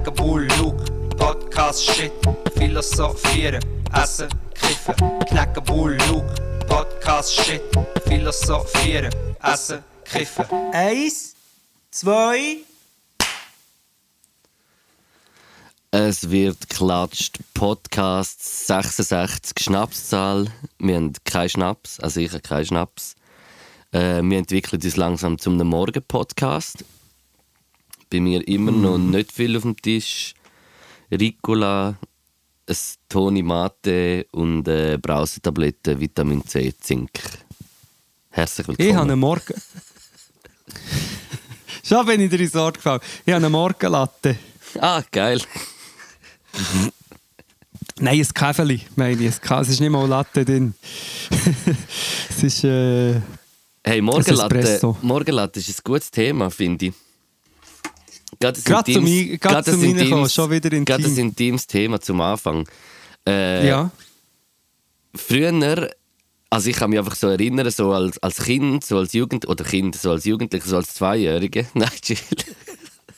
[0.00, 0.84] knacken Bull, Luke,
[1.16, 2.12] Podcast, Shit,
[2.54, 3.62] philosophieren,
[3.92, 4.94] essen, kiffen,
[5.28, 6.34] knacken Bull, Luke,
[6.66, 7.60] Podcast, Shit,
[8.06, 10.46] philosophieren, essen, kiffen.
[10.72, 11.34] Eins,
[11.90, 12.58] zwei.
[15.90, 17.38] Es wird klatscht.
[17.52, 20.46] Podcast 66 Schnapszahl.
[20.78, 23.16] Wir haben keinen Schnaps, also ich habe keinen Schnaps.
[23.92, 26.84] Äh, wir entwickeln uns langsam zum Morgen-Podcast.
[28.10, 30.34] Bei mir immer noch nicht viel auf dem Tisch.
[31.12, 31.96] Ricola,
[32.66, 32.76] ein
[33.08, 37.10] Toni Mate und äh, Brausetabletten Vitamin C, Zink.
[38.30, 38.88] Herzlich willkommen.
[38.88, 39.54] Ich habe einen Morgen.
[41.84, 43.00] Schon bin ich dir ins Wort gefallen.
[43.24, 44.36] Ich habe eine Morgenlatte.
[44.80, 45.40] Ah, geil.
[48.00, 49.34] Nein, ein Käfeli, meine ich.
[49.40, 50.74] Es ist nicht mal Latte drin.
[52.28, 52.64] es ist.
[52.64, 53.20] Äh,
[53.82, 54.94] Hey, Morgenlatte.
[55.00, 56.92] Morgenlatte ist ein gutes Thema, finde ich.
[58.40, 60.84] Gerade ein intimes- Ein- gerade ein intimes- schon wieder intim.
[60.86, 62.68] Gerade ein intimes Thema zum Anfang.
[63.26, 63.90] Äh, ja.
[65.14, 65.90] Früher,
[66.48, 69.64] also ich kann mich einfach so erinnern, so als, als Kind, so als Jugend, oder
[69.64, 71.66] Kind, so als Jugendlicher, so als Zweijährige.
[71.74, 72.16] Nein, chill.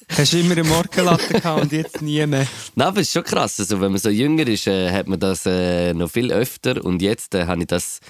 [0.09, 2.47] Hast du immer eine Morgenlatte gehabt und jetzt nie mehr?
[2.75, 3.59] Nein, aber es ist schon krass.
[3.61, 6.85] Also, wenn man so jünger ist, äh, hat man das äh, noch viel öfter.
[6.85, 8.01] Und jetzt äh, habe ich das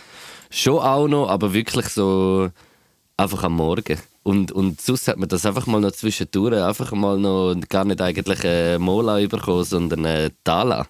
[0.51, 2.49] schon auch noch, aber wirklich so
[3.17, 3.99] einfach am Morgen.
[4.25, 8.01] Und, und sonst hat man das einfach mal noch zwischendurch, einfach mal noch gar nicht
[8.01, 10.87] eigentlich äh, Mola bekommen, sondern äh, Tala.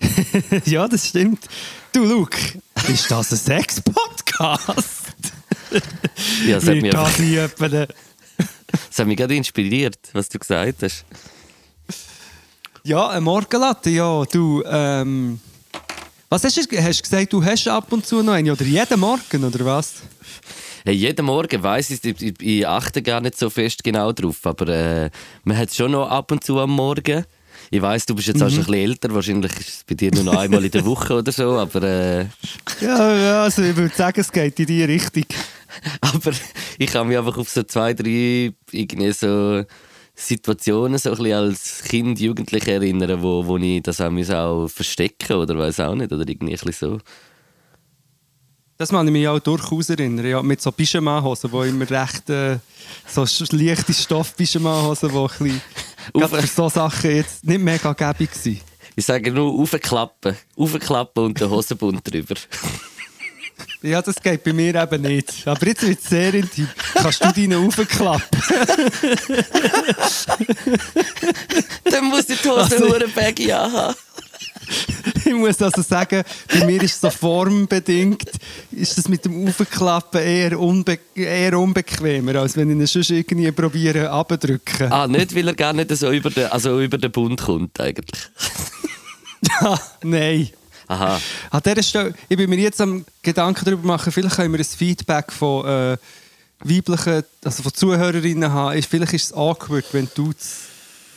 [0.66, 1.48] ja, das stimmt.
[1.92, 2.38] Du, Luke,
[2.88, 5.14] ist das ein Sex-Podcast?
[6.46, 7.88] Ja, das, hat mich das etwa der-
[8.90, 11.04] das hat mich gerade inspiriert, was du gesagt hast.
[12.84, 14.24] Ja, eine Morgenlatte, ja.
[14.24, 15.40] Du, ähm...
[16.30, 18.52] Was hast du, hast du gesagt, du hast ab und zu noch eine?
[18.52, 19.94] Oder jeden Morgen, oder was?
[20.84, 24.38] Hey, jeden Morgen weiss ich, ich, ich, ich achte gar nicht so fest genau drauf,
[24.44, 25.10] aber äh,
[25.44, 27.24] man hat es schon noch ab und zu am Morgen.
[27.70, 30.10] Ich weiss, du bist jetzt auch schon ein bisschen älter, wahrscheinlich ist es bei dir
[30.14, 32.26] nur noch einmal in der Woche oder so, aber, äh,
[32.80, 35.24] Ja, ja, also ich würde sagen, es geht in die Richtung.
[36.00, 36.32] aber
[36.78, 39.64] ich kann mich einfach auf so zwei, drei irgendwie so
[40.14, 44.68] Situationen so ein bisschen als Kind, Jugendliche erinnern, wo, wo ich das auch, muss auch
[44.68, 46.98] verstecken oder weiß auch nicht, oder irgendwie ein bisschen so.
[48.80, 50.24] Das kann ich mich auch durchaus erinnern.
[50.24, 52.58] Ja, mit so Pyjama-Hosen, die immer recht äh,
[53.08, 55.60] so leichte Stoff-Pyjama-Hosen, die ein bisschen,
[56.14, 58.60] gerade für so Sachen jetzt nicht mega gäbig sind.
[58.94, 62.36] Ich sage nur aufklappen, aufklappen und den Hosenbund drüber.
[63.82, 65.42] Ja, das geht bei mir eben nicht.
[65.46, 66.68] Aber jetzt wird es sehr intim.
[66.94, 68.40] Kannst du deinen aufklappen?
[71.84, 73.94] Dann muss ich die Hose Also- nur ein Baggy haben.
[75.24, 78.30] Ich muss also sagen, bei mir ist es so formbedingt,
[78.70, 83.52] ist das mit dem Aufklappen eher, unbe eher unbequemer, als wenn ich ihn sonst irgendwie
[83.52, 84.90] probiere abzudrücken.
[84.90, 88.20] Ah, nicht, weil er gar nicht so über den, also über den Bund kommt eigentlich.
[89.60, 90.50] Ah, nein.
[90.88, 91.20] Aha.
[91.50, 94.64] An dieser Stelle, ich bin mir jetzt am Gedanken darüber machen, vielleicht können wir ein
[94.64, 95.96] Feedback von äh,
[96.64, 98.82] weiblichen, also von Zuhörerinnen haben.
[98.82, 100.32] Vielleicht ist es awkward, wenn du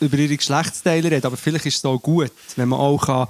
[0.01, 3.27] über ihre Geschlechtsteile redest, aber vielleicht ist es auch gut, wenn man auch kann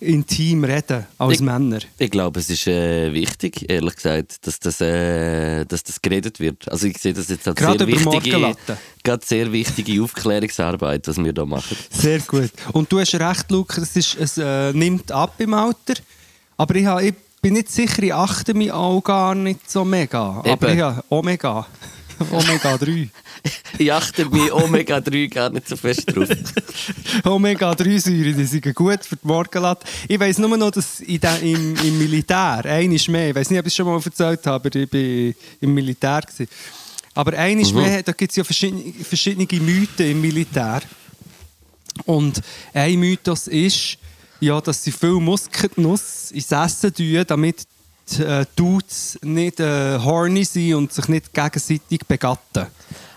[0.00, 1.80] intim reden als Ich- Männer.
[1.98, 6.70] Ich glaube, es ist äh, wichtig, ehrlich gesagt, dass das, äh, dass das geredet wird.
[6.70, 8.56] Also ich sehe das jetzt als Gerade sehr wichtige,
[9.02, 11.76] gerade sehr wichtige Aufklärungsarbeit, was wir da machen.
[11.90, 12.50] Sehr gut.
[12.72, 15.94] Und du hast recht, Luke, es, ist, es äh, nimmt ab im Alter.
[16.56, 20.42] Aber ich, habe, ich bin nicht sicher, ich achte mich auch gar nicht so mega.
[20.44, 20.76] Aber Eben.
[20.76, 21.66] ich habe Omega.
[22.30, 23.08] Omega 3.
[23.78, 26.28] Ich achte bei Omega-3 gar nicht so fest drauf.
[27.24, 29.86] Omega-3-Säuren, die sind gut für die Morgenlatte.
[30.08, 33.60] Ich weiss nur noch, dass in de, im, im Militär, eines mehr, ich weiß nicht,
[33.60, 36.22] ob ich es schon mal erzählt habe, aber ich war im Militär.
[36.22, 36.48] Gewesen.
[37.14, 40.80] Aber eines mehr, da gibt es ja verschiedene, verschiedene Mythen im Militär.
[42.04, 42.40] Und
[42.74, 43.98] ein Mythos ist,
[44.40, 47.66] ja, dass sie viel Muskatnuss ins Essen tun, damit
[48.18, 52.66] äh, Dudes nicht äh, horny sind und sich nicht gegenseitig begatten.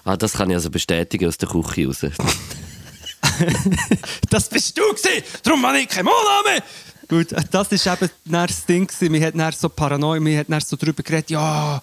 [0.03, 1.99] Ah, das kann ich also bestätigen aus der Küche raus.
[4.29, 6.63] Das bist du gewesen, darum habe ich keinen Manname.
[7.07, 9.11] Gut, das ist eben das Ding gewesen.
[9.11, 11.81] Man hat dann so Paranoia, man hat dann so darüber geredet, ja,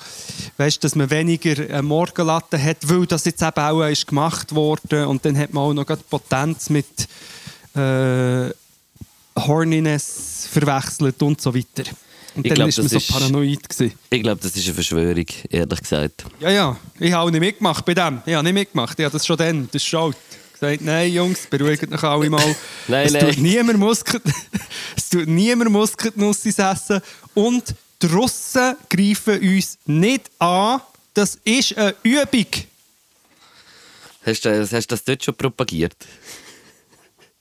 [0.57, 5.05] weißt, dass man weniger eine Morgenlatte hat, weil das jetzt eben auch ist gemacht worden
[5.05, 7.09] und dann hat man auch noch gerade Potenz mit
[7.75, 8.51] äh,
[9.37, 11.85] Horniness verwechselt und so weiter.
[12.35, 13.99] Und Ich dann glaub, ist man so ist- paranoid gewesen.
[14.11, 16.25] Ich glaube, das ist eine Verschwörung, ehrlich gesagt.
[16.41, 18.23] Ja, ja, ich habe auch nicht mitgemacht bei dem.
[18.27, 20.17] Ich habe nicht mitgemacht, ich habe das schon dann, das schaut.
[20.53, 22.57] Gesagt, nein Jungs, beruhigt euch alle mal.
[22.89, 23.27] Nein, es, nein.
[23.29, 23.79] Tut niemand
[24.97, 27.01] es tut niemand Muskatnuss ins Essen.
[27.35, 30.81] Und die Russen greifen uns nicht an.
[31.15, 32.47] Das ist eine Übung.
[34.27, 35.95] Hast du, hast du das dort schon propagiert?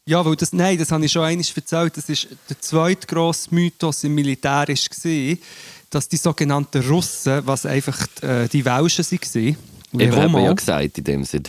[0.08, 1.98] Ja, weil das, nein, das habe ich schon einmal erzählt.
[1.98, 5.38] Das ist der zweite grosse Mythos im Militär war,
[5.90, 9.58] dass die sogenannten Russen, was einfach die, äh, die Welschen waren,
[10.00, 11.44] Eben, hat man ja gesagt in dem Sinne.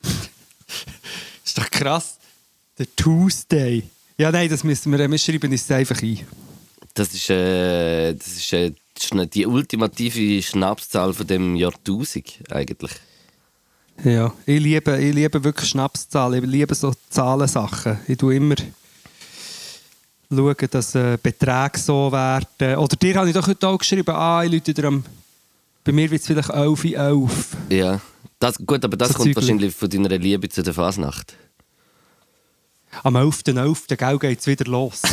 [1.44, 2.18] Ist doch krass.
[2.78, 3.82] Der Tuesday.
[4.16, 6.20] Ja, nein, das müssen wir, wir schreiben es einfach ein.
[6.94, 8.72] Das ist, äh, das ist äh,
[9.26, 12.92] die ultimative Schnapszahl von dem Jahrtausend eigentlich.
[14.04, 16.44] Ja, ich liebe, ich liebe wirklich Schnapszahlen.
[16.44, 17.98] Ich liebe so Zahlensachen.
[18.06, 18.54] Ich tue immer
[20.30, 22.76] schauen, dass äh, Beträge so werden.
[22.76, 25.04] Oder dir habe ich doch heute auch geschrieben, ah, ich Leute dir am...
[25.84, 27.56] Bei mir wird es vielleicht 11 in 11.
[27.70, 28.00] Ja.
[28.38, 29.36] Das, gut, aber das So kommt Zeugli.
[29.36, 31.34] wahrscheinlich von deiner Liebe zu der Fasnacht.
[33.02, 33.96] Am 11.11.
[33.96, 35.02] gell, geht es wieder los.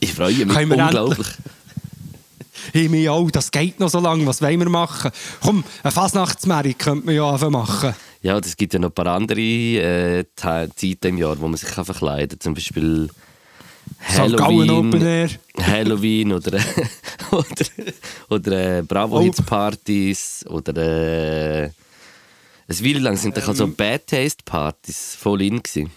[0.00, 0.76] Ich freue mich Können wir
[2.72, 2.82] unglaublich.
[2.82, 5.10] hey, mir auch, das geht noch so lange, was wollen wir machen?
[5.42, 7.94] Komm, eine Fasnachtsmerit könnte man ja einfach machen.
[8.22, 11.56] Ja, es gibt ja noch ein paar andere äh, Te- Zeiten im Jahr, wo man
[11.56, 12.40] sich kann verkleiden kann.
[12.40, 13.08] Zum Beispiel
[15.02, 15.30] Air.
[15.60, 16.58] Halloween oder,
[17.30, 17.66] oder,
[18.28, 19.22] oder äh, Bravo Oh.
[19.22, 21.70] Hits Partys oder äh,
[22.68, 23.54] eine Weile lang sind da Ähm.
[23.54, 25.90] so Bad Taste Partys voll in gewesen.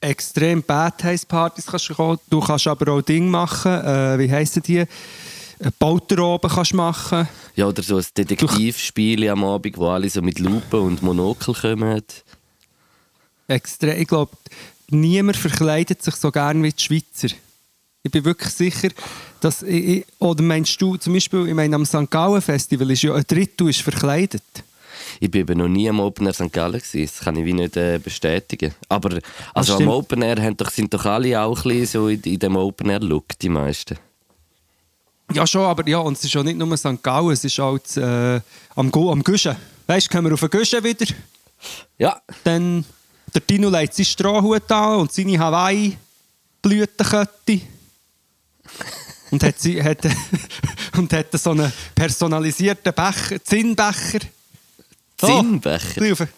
[0.00, 2.18] Extrem Bad Taste Partys kannst du kommen.
[2.30, 3.72] Du kannst aber auch Dinge machen.
[3.72, 4.84] Äh, wie heissen die?
[5.80, 7.28] Oben kannst machen.
[7.56, 12.02] Ja, oder so ein Detektivspiel am Abend, wo alle so mit Lupe und Monokel kommen.
[13.48, 14.00] Extrem.
[14.00, 14.32] Ich glaube,
[14.90, 17.34] niemand verkleidet sich so gern wie die Schweizer.
[18.02, 18.88] Ich bin wirklich sicher,
[19.40, 22.10] dass ich, oder meinst du zum Beispiel, ich meine, am St.
[22.10, 24.42] Gallen Festival ist ja ein Drittel ist verkleidet.
[25.20, 26.52] Ich bin eben noch nie am Open Air St.
[26.52, 27.02] Gallen gewesen.
[27.02, 28.74] Das kann ich wie nicht äh, bestätigen.
[28.88, 29.18] Aber
[29.54, 29.88] also am.
[29.88, 33.38] Open Air sind doch alle auch ein bisschen so in, in dem Open Air Look,
[33.40, 33.96] die meisten.
[35.32, 37.02] Ja, schon, aber ja, und es ist ja nicht nur St.
[37.02, 38.40] Gallen, es ist auch das, äh,
[38.74, 39.54] am, Gu- am Guschen.
[39.86, 41.06] Weißt du, kommen wir auf den Guschen wieder,
[41.98, 42.84] Ja, dann
[43.34, 47.60] der Dino legt seinen Strohhut an und seine Hawaii-Blütenkette.
[49.30, 49.98] und hat, sie, hat,
[50.96, 54.20] und hat so einen personalisierten Becher, Zinnbecher.
[55.20, 56.02] Oh, Zinnbecher.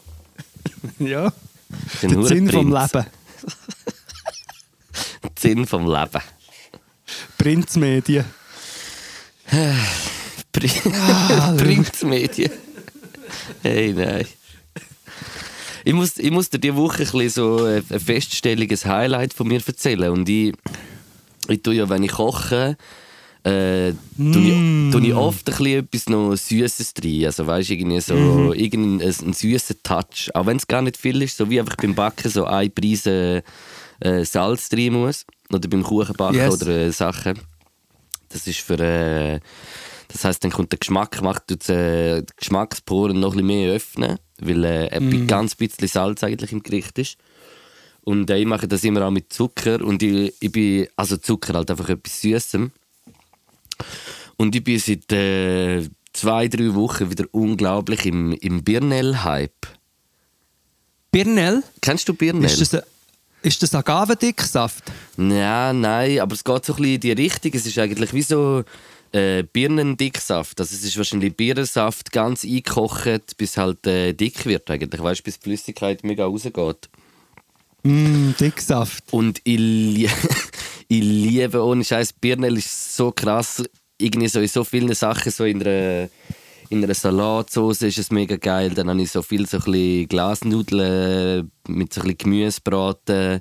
[0.98, 1.32] ja,
[2.02, 2.72] Den der Zinn vom.
[2.74, 3.06] Leben.
[5.38, 6.20] Sinn vom Leben.
[7.38, 8.24] Prinzmedien.
[9.52, 9.74] Ah,
[11.56, 12.50] Printmedien.
[13.62, 14.26] Hey, nein.
[15.84, 17.66] Ich muss, ich muss dir diese Woche ein so
[18.04, 20.10] Feststellung, ein Highlight von mir erzählen.
[20.10, 20.52] Und ich,
[21.48, 22.76] ich tue ja, wenn ich koche,
[23.44, 27.24] äh, tue, ich, tue ich oft ein bisschen etwas noch Süßes drin.
[27.26, 30.30] Also weißt, irgendwie so irgendein ein, ein süßer Touch.
[30.34, 33.42] Auch wenn es gar nicht viel ist, so wie einfach beim Backen so ein Prise
[34.00, 35.24] äh, Salz drin muss.
[35.50, 36.60] Oder beim Kuchenbacken Yes.
[36.60, 37.40] oder äh, Sachen.
[38.30, 38.78] Das ist für.
[38.78, 39.40] Äh,
[40.08, 43.72] das heißt, dann kommt der Geschmack, macht tut, äh, die Geschmacksporen noch ein bisschen mehr
[43.72, 47.16] öffnen, weil äh, ein ganz bisschen Salz eigentlich im Gericht ist.
[48.02, 51.54] Und äh, ich mache das immer auch mit Zucker und ich, ich bin, also Zucker
[51.54, 52.72] halt einfach etwas Süßem.
[54.36, 59.66] Und ich bin seit äh, zwei, drei Wochen wieder unglaublich im, im Birnell-Hype.
[61.12, 61.62] Birnell?
[61.80, 62.50] Kennst du Birnell?
[62.50, 62.82] Ist das,
[63.42, 64.84] ist das Agavendicksaft?
[65.16, 67.52] Ja, nein, aber es geht so ein bisschen in die Richtung.
[67.54, 68.64] Es ist eigentlich wie so
[69.12, 70.60] äh, Birnendicksaft.
[70.60, 75.02] Also es ist wahrscheinlich Birnensaft ganz eingekocht, bis halt äh, dick wird eigentlich.
[75.02, 76.88] Weißt du, bis die Flüssigkeit mega rausgeht.
[77.82, 79.04] Mm, Dicksaft.
[79.10, 80.10] Und ich, lie-
[80.92, 82.12] Ich liebe ohne Scheiß.
[82.14, 83.62] Birnel ist so krass.
[83.96, 86.08] Irgendwie so in so vielen Sachen, so in einer,
[86.70, 88.70] in einer Salatsauce ist es mega geil.
[88.70, 92.16] Dann habe ich so viel so Glasnudeln mit so ein.
[92.16, 93.40] Dort ein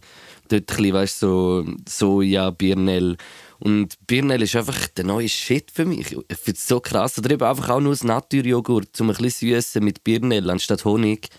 [0.65, 3.17] bisschen, weißt, so Soja, Birnel.
[3.59, 6.11] Und Birnel ist einfach der neue Shit für mich.
[6.11, 7.19] Ich finde es so krass.
[7.19, 11.29] Oder eben einfach auch nur das Naturjoghurt, zum ein bisschen süßen mit Birnel anstatt Honig.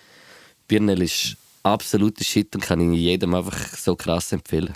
[0.68, 4.74] Birnel ist absoluter Shit und kann ich jedem einfach so krass empfehlen.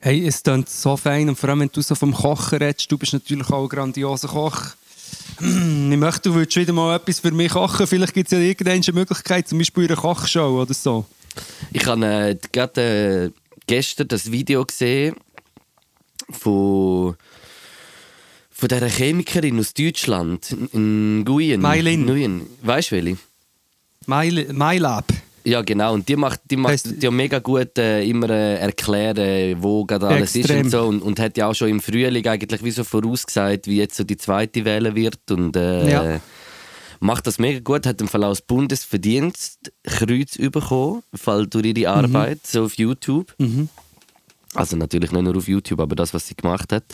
[0.00, 2.98] Hey, es klingt so fein und vor allem, wenn du so vom Kochen redest, du
[2.98, 4.72] bist natürlich auch ein grandioser Koch.
[5.40, 7.86] Ich möchte, du würdest wieder mal etwas für mich kochen.
[7.86, 11.06] Vielleicht gibt es ja irgendeine Möglichkeit, zum Beispiel eine Kochshow oder so.
[11.72, 15.16] Ich habe äh, gerade äh, gestern das Video gesehen
[16.30, 17.16] von,
[18.50, 21.60] von dieser Chemikerin aus Deutschland, in Guyen.
[21.60, 22.04] Mailin.
[22.04, 22.46] Nguyen.
[22.62, 23.18] Weißt du welche?
[24.06, 25.06] My, MyLab.
[25.44, 25.94] Ja, genau.
[25.94, 30.36] Und die macht, die macht die mega gut äh, immer äh, erklären, wo gerade alles
[30.36, 30.58] Extrem.
[30.58, 30.82] ist und so.
[30.84, 34.04] Und, und hat ja auch schon im Frühling eigentlich wie so vorausgesagt, wie jetzt so
[34.04, 35.18] die zweite Welle wird.
[35.30, 36.20] Und äh, Ja.
[37.00, 37.86] macht das mega gut.
[37.86, 43.34] Hat im Fall auch das Bundesverdienstkreuz bekommen, Fall durch ihre Arbeit, so auf YouTube.
[44.54, 46.84] Also natürlich nicht nur auf YouTube, aber das, was sie gemacht hat.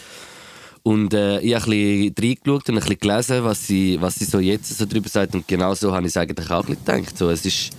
[0.84, 4.24] Und äh, ich habe ein bisschen reingeschaut und ein bisschen gelesen, was sie, was sie
[4.24, 5.34] so jetzt so darüber sagt.
[5.34, 7.18] Und genau so habe ich es eigentlich auch ein bisschen gedacht.
[7.18, 7.70] So, es, ist,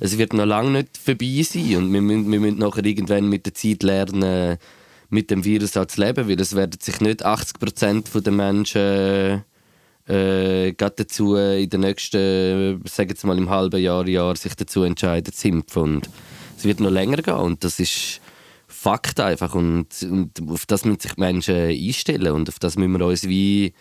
[0.00, 3.46] es wird noch lange nicht vorbei sein und wir müssen, wir müssen nachher irgendwann mit
[3.46, 4.56] der Zeit lernen,
[5.10, 9.44] mit dem Virus auch zu leben, weil es werden sich nicht 80% der Menschen
[10.06, 14.82] äh, gerade dazu in den nächsten, sagen jetzt mal im halben Jahr, Jahr sich dazu
[14.82, 15.82] entscheiden zu impfen.
[15.82, 16.10] Und
[16.56, 18.20] es wird noch länger gehen und das ist
[18.66, 23.04] Fakt einfach und, und auf das müssen sich Menschen einstellen und auf das müssen wir
[23.04, 23.74] uns wie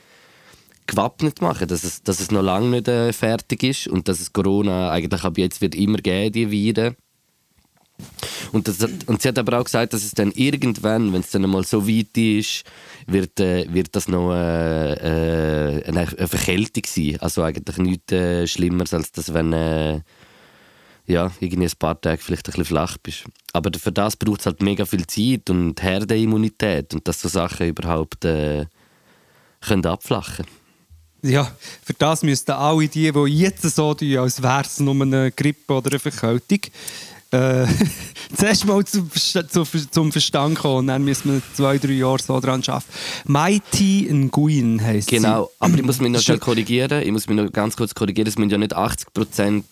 [0.89, 4.33] gewappnet machen, dass es, dass es noch lange nicht äh, fertig ist und dass es
[4.33, 6.95] Corona eigentlich ab jetzt wird immer geben, die Viren.
[8.51, 11.47] Und, das, und sie hat aber auch gesagt, dass es dann irgendwann, wenn es dann
[11.49, 12.63] mal so weit ist,
[13.05, 17.17] wird, äh, wird das noch äh, äh, eine, Verkältung sein.
[17.19, 20.01] Also eigentlich nichts äh, Schlimmeres, als das, wenn äh,
[21.05, 23.25] ja, irgendwie ein paar Tage vielleicht ein bisschen flach bist.
[23.53, 27.67] Aber für das braucht es halt mega viel Zeit und Herdenimmunität und dass so Sachen
[27.67, 28.65] überhaupt äh,
[29.61, 30.45] können abflachen
[31.21, 31.51] Ja,
[31.83, 35.73] für das müssten alle die, die jetzt so tun, als wäre es nur eine Grippe
[35.73, 36.59] oder eine Verkältung,
[37.31, 37.67] äh,
[38.35, 39.09] zuerst mal zum,
[39.91, 42.85] zum Verstand kommen und dann müssen wir zwei, drei Jahre so dran arbeiten.
[43.25, 47.03] Mighty Nguyen heisst Genau, aber ich muss mich noch schnell korrigieren.
[47.03, 48.27] Ich muss mich noch ganz kurz korrigieren.
[48.27, 49.63] Es müssen ja nicht 80%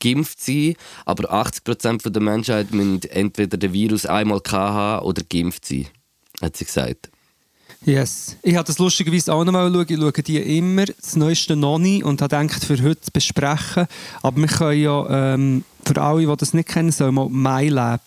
[0.00, 5.66] geimpft sein, aber 80% von der Menschheit müssen entweder den Virus einmal haben oder geimpft
[5.66, 5.86] sein,
[6.42, 7.10] hat sie gesagt.
[7.84, 8.36] Yes.
[8.42, 9.86] Ich habe das lustigerweise auch noch mal schauen.
[9.88, 13.86] Ich schaue die immer, das Neueste noch nicht und habe gedacht, für heute zu besprechen.
[14.22, 18.02] Aber wir können ja, ähm, für alle, die das nicht kennen, sollen mal MyLab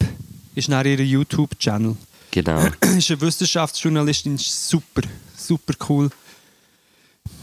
[0.58, 1.96] ist nach ihrem YouTube-Channel.
[2.32, 2.60] Genau.
[2.98, 5.04] ist eine Wissenschaftsjournalistin, ist super,
[5.36, 6.10] super cool.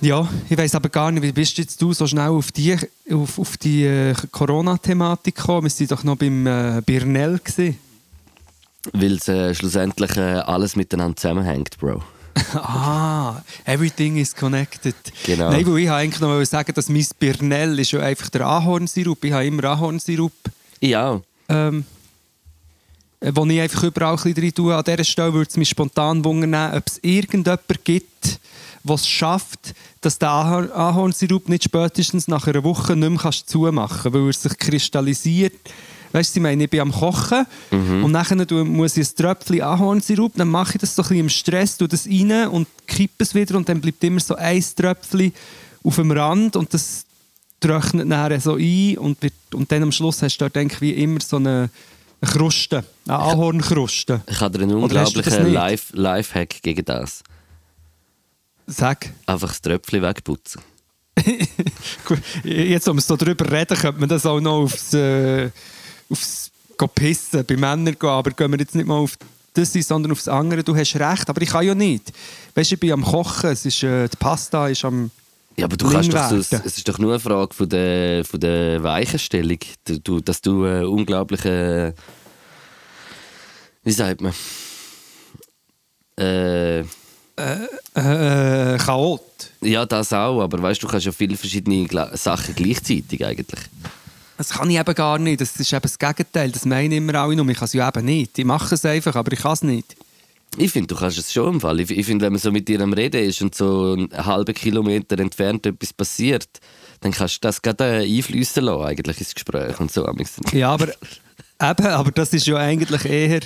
[0.00, 2.76] Ja, ich weiß aber gar nicht, wie bist jetzt du so schnell auf die,
[3.12, 5.71] auf, auf die äh, Corona-Thematik gekommen?
[5.71, 7.41] Wir waren doch noch beim äh, Birnell.
[8.93, 12.03] Weil es äh, schlussendlich äh, alles miteinander zusammenhängt, Bro.
[12.55, 14.95] Ah, everything is connected.
[15.25, 15.50] Genau.
[15.50, 18.47] Nein, weil ich wollte eigentlich noch mal sagen, dass mein Birnell ist ja einfach der
[18.47, 19.25] Ahornsirup.
[19.25, 20.33] Ich habe immer Ahornsirup,
[20.81, 21.23] Ich auch.
[21.49, 21.85] ähm,
[23.21, 24.75] äh, wo ich einfach überall ein bisschen drin tue.
[24.76, 28.41] An dieser Stelle würde es mich spontan wundern, ob es irgendjemanden gibt,
[28.83, 33.49] der es schafft, dass der Ahor- Ahornsirup nicht spätestens nach einer Woche nicht mehr kannst
[33.49, 35.55] zumachen kannst, weil er sich kristallisiert.
[36.14, 37.44] Weißt du, ich meine, ich bin am Kochen
[38.04, 41.28] und nachher muss ich ein Tröpfchen Ahornsirup, dann mache ich das so ein bisschen im
[41.28, 45.33] Stress, tue das rein und kippe es wieder und dann bleibt immer so ein Tröpfchen
[45.83, 47.04] auf dem Rand und das
[47.59, 50.80] trocknet nachher so ein und, wird, und dann am Schluss hast du dort denke ich,
[50.83, 51.68] wie immer so eine,
[52.21, 54.23] eine Kruste, eine Ahornkruste.
[54.28, 55.52] Ich habe einen unglaublichen?
[55.52, 57.25] Life- Lifehack gegen das.
[58.66, 59.11] Sag.
[59.26, 60.61] Einfach das Tröpfchen wegputzen.
[62.06, 65.50] Gut, Jetzt, wenn wir so darüber reden, könnte man das auch noch aufs, äh,
[66.11, 66.51] aufs
[66.95, 68.09] Pissen bei Männern gehen.
[68.09, 69.17] Aber gehen wir jetzt nicht mal auf
[69.55, 70.65] das, ein, sondern aufs andere.
[70.65, 72.13] Du hast recht, aber ich kann ja nicht.
[72.55, 75.11] Weißt du, ich bin am Kochen, es ist, äh, die Pasta ist am.
[75.57, 78.41] Ja, aber du kannst doch so, es ist doch nur eine Frage von der, von
[78.41, 79.59] der Weichenstellung,
[80.03, 81.95] du, dass du äh, unglaubliche,
[83.85, 84.33] wie sagt man,
[86.19, 86.81] äh,
[87.97, 89.23] Äh, Chaot.
[89.61, 93.61] ja das auch, aber weißt du, du kannst ja viele verschiedene Sachen gleichzeitig eigentlich.
[94.37, 95.41] Das kann ich eben gar nicht.
[95.41, 96.50] Das ist eben das Gegenteil.
[96.50, 97.49] Das meinen immer alle nur.
[97.49, 98.38] Ich kann es ja eben nicht.
[98.38, 99.97] Ich mache es einfach, aber ich kann es nicht.
[100.57, 101.81] Ich finde, du kannst es schon im Fall.
[101.81, 104.55] Ich, ich finde, wenn man so mit dir am Reden ist und so einen halben
[104.55, 106.49] Kilometer entfernt etwas passiert,
[107.00, 110.09] dann kannst du das gerade äh, einfließen lassen, eigentlich ins Gespräch und so.
[110.53, 113.41] Ja, aber eben, aber das ist ja eigentlich eher.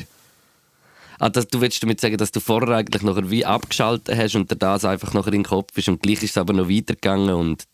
[1.19, 4.51] Ah, das, du willst damit sagen, dass du vorher eigentlich noch wie abgeschaltet hast und
[4.51, 7.35] dir das einfach noch in den Kopf ist und gleich ist es aber noch weitergegangen
[7.35, 7.65] und.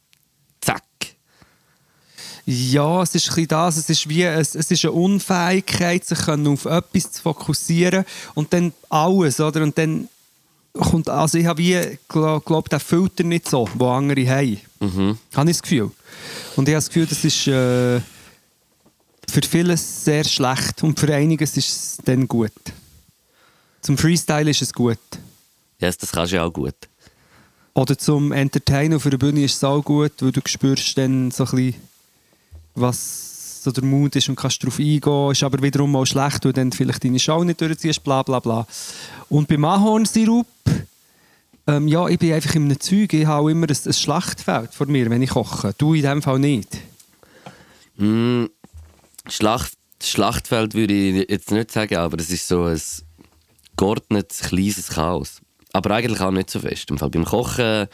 [2.46, 3.76] Ja, es ist ein das.
[3.76, 8.72] Es ist wie es, es ist eine Unfähigkeit, sich auf etwas zu fokussieren und dann
[8.90, 9.62] alles, oder?
[9.62, 10.08] Und dann
[10.74, 14.60] kommt, also ich habe wie, glaube glaub, den Filter nicht so, wo andere haben.
[14.80, 15.18] Mhm.
[15.34, 15.90] Habe ich das Gefühl.
[16.56, 18.00] Und ich habe das Gefühl, das ist äh,
[19.28, 22.52] für vieles sehr schlecht und für einiges ist es dann gut.
[23.80, 24.98] Zum Freestyle ist es gut.
[25.78, 26.74] Ja, das kannst du ja auch gut.
[27.74, 31.44] Oder zum Entertainen auf einer Bühne ist es auch gut, weil du spürst dann so
[31.44, 31.74] ein bisschen,
[32.74, 35.30] was so der Mut ist und kannst darauf eingehen.
[35.30, 38.66] Ist aber wiederum auch schlecht, weil dann vielleicht deine Show nicht durchziehst, bla bla bla.
[39.28, 40.46] Und beim Ahornsirup,
[41.66, 44.86] ähm, ja, ich bin einfach in einem Zeug, ich habe immer ein, ein Schlachtfeld vor
[44.86, 45.74] mir, wenn ich koche.
[45.78, 46.76] Du in dem Fall nicht.
[47.96, 48.46] Mm,
[49.28, 52.80] Schlacht, Schlachtfeld würde ich jetzt nicht sagen, aber es ist so ein
[53.76, 55.40] geordnetes, kleines Chaos.
[55.72, 56.90] Aber eigentlich auch nicht so fest.
[56.90, 57.88] Im Fall beim Kochen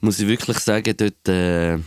[0.00, 1.78] muss ich wirklich sagen, dort, äh,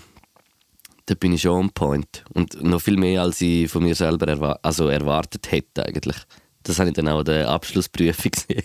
[1.09, 2.23] dort bin ich schon on point.
[2.33, 6.17] Und noch viel mehr, als ich von mir selber erwa also erwartet hätte eigentlich.
[6.63, 8.63] Das habe ich dann auch in der Abschlussprüfung gesehen.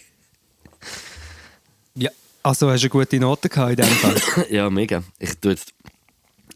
[1.94, 2.10] Ja.
[2.42, 4.46] Also hast du eine gute Note gehabt in dem Fall?
[4.50, 5.02] ja, mega.
[5.18, 5.72] Ich tue jetzt,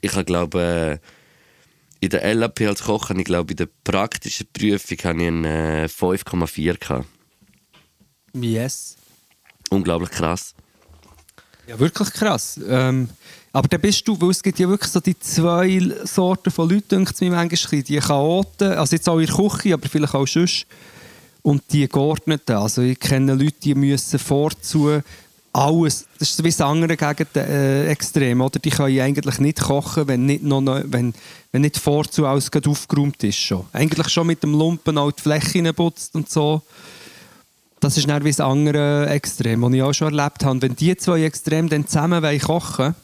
[0.00, 4.46] ich habe glaube äh, in der LAP als Koch, habe ich glaube in der praktischen
[4.52, 7.06] Prüfung habe ich eine äh, 5,4 gehabt.
[8.34, 8.96] yes.
[9.70, 10.54] Unglaublich krass.
[11.66, 12.58] Ja, wirklich krass.
[12.66, 13.10] Ähm,
[13.52, 16.88] aber dann bist du, weil es gibt ja wirklich so die zwei Sorten von Leuten,
[16.88, 20.26] denke ich mir manchmal, die Chaoten, also jetzt auch in der Küche, aber vielleicht auch
[20.26, 20.66] sonst,
[21.42, 22.52] und die Geordneten.
[22.52, 25.00] Also ich kenne Leute, die müssen vorzu
[25.52, 28.58] alles, das ist wie das andere gegen äh, Extrem, oder?
[28.58, 31.14] Die können eigentlich nicht kochen, wenn nicht, noch, wenn,
[31.52, 33.38] wenn nicht vorzu alles aufgeräumt ist.
[33.38, 33.64] Schon.
[33.72, 36.62] Eigentlich schon mit dem Lumpen auch die Flächen putzt und so.
[37.80, 40.62] Das ist dann wie das andere Extrem, das ich auch schon erlebt habe.
[40.62, 42.94] Wenn die zwei Extreme dann zusammen wollen kochen Dann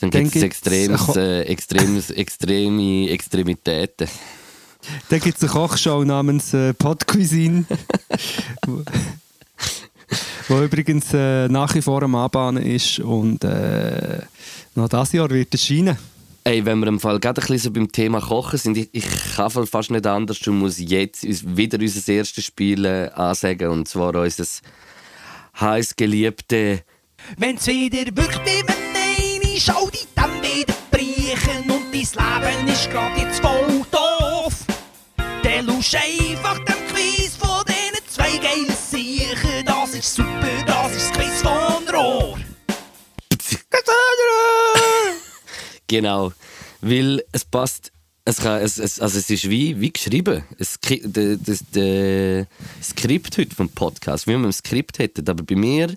[0.00, 4.08] Dann gibt es gibt's- extremes, äh, extremes, extreme Extremitäten.
[5.08, 7.64] Dann gibt es eine Kochshow namens äh, Pod Cuisine.
[8.66, 8.82] wo,
[10.48, 14.20] wo übrigens äh, nach wie vor am Anbahnen ist und äh,
[14.74, 15.96] noch dieses Jahr wird erscheinen.
[16.44, 19.04] Ey, wenn wir im Fall gerade ein bisschen so beim Thema Kochen sind, ich, ich
[19.34, 21.24] kann fast nicht anders und muss jetzt
[21.56, 24.44] wieder unser erstes Spiel äh, ansagen und zwar unser
[25.60, 26.82] heiß geliebte
[27.38, 28.75] Wenn's wieder wirkt
[29.56, 34.52] eine Schau die dann wieder brechen und dein Leben ist grad jetzt voll doof.
[35.42, 39.64] Dann lusch einfach dem Quiz von diesen zwei geilen Siechen.
[39.64, 42.38] Das ist super, das ist das Quiz von Rohr.
[45.88, 46.32] Genau,
[46.80, 47.92] weil es passt.
[48.28, 50.42] Es, kann, es, es, also es ist wie, wie geschrieben.
[50.58, 52.44] Es, de- das de,
[52.82, 55.28] Skript heute vom Podcast, wie wir ein Skript hätten.
[55.30, 55.94] Aber bei mir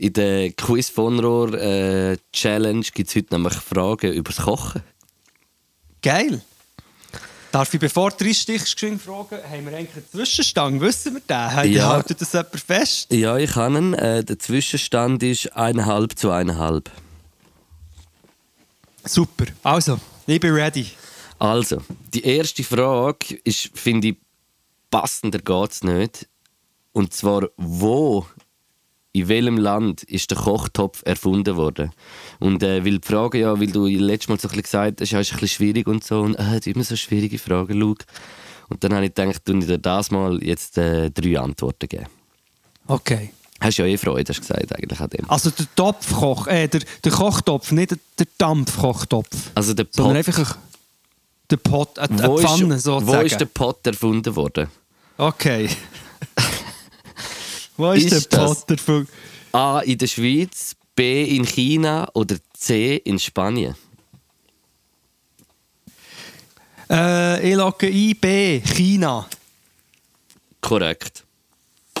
[0.00, 4.82] in der Quiz von Rohr äh, Challenge gibt es heute nämlich Fragen über das Kochen.
[6.00, 6.40] Geil!
[7.52, 10.80] Darf ich, bevor du reinstichst, geschwind fragen, haben wir eigentlich einen Zwischenstand?
[10.80, 11.72] Wissen wir den?
[11.72, 11.80] Ja.
[11.80, 11.88] Ja.
[11.88, 13.12] Haltet das jemand fest?
[13.12, 13.92] Ja, ich kann ihn.
[13.92, 16.90] Äh, der Zwischenstand ist eineinhalb zu eineinhalb.
[19.04, 19.46] Super.
[19.62, 20.86] Also, ich bin ready.
[21.38, 21.82] Also,
[22.14, 24.16] die erste Frage ist, finde ich,
[24.90, 26.26] passender geht es nicht.
[26.92, 28.24] Und zwar, wo,
[29.12, 31.92] in welchem Land ist der Kochtopf erfunden worden?
[32.38, 35.10] Und äh, weil die Frage ja, weil du letztes Mal so ein bisschen gesagt hast,
[35.10, 38.04] ja, ist ein bisschen schwierig und so, und äh, immer so schwierige Fragen, Luke.
[38.68, 42.06] Und dann habe ich gedacht, du dir das mal jetzt äh, drei Antworten geben.
[42.86, 43.30] Okay.
[43.60, 45.28] Hast ja eh Freude, hast du gesagt, eigentlich an dem.
[45.28, 49.28] Also der Topfkoch, äh, der, der Kochtopf, nicht der, der Dampfkochtopf.
[49.54, 50.62] Also der Sondern Pot, einfach ein,
[51.50, 53.18] der Pot, eine, eine wo, Pfanne ist, sozusagen.
[53.20, 54.68] wo ist der Pot erfunden worden?
[55.18, 55.68] Okay.
[57.80, 59.08] wo ist, Ist der das- Pot erfunden?
[59.52, 63.74] A in der Schweiz, B in China oder C in Spanien?
[66.90, 69.26] Äh, ich logge ein, B, China.
[70.60, 71.24] Korrekt.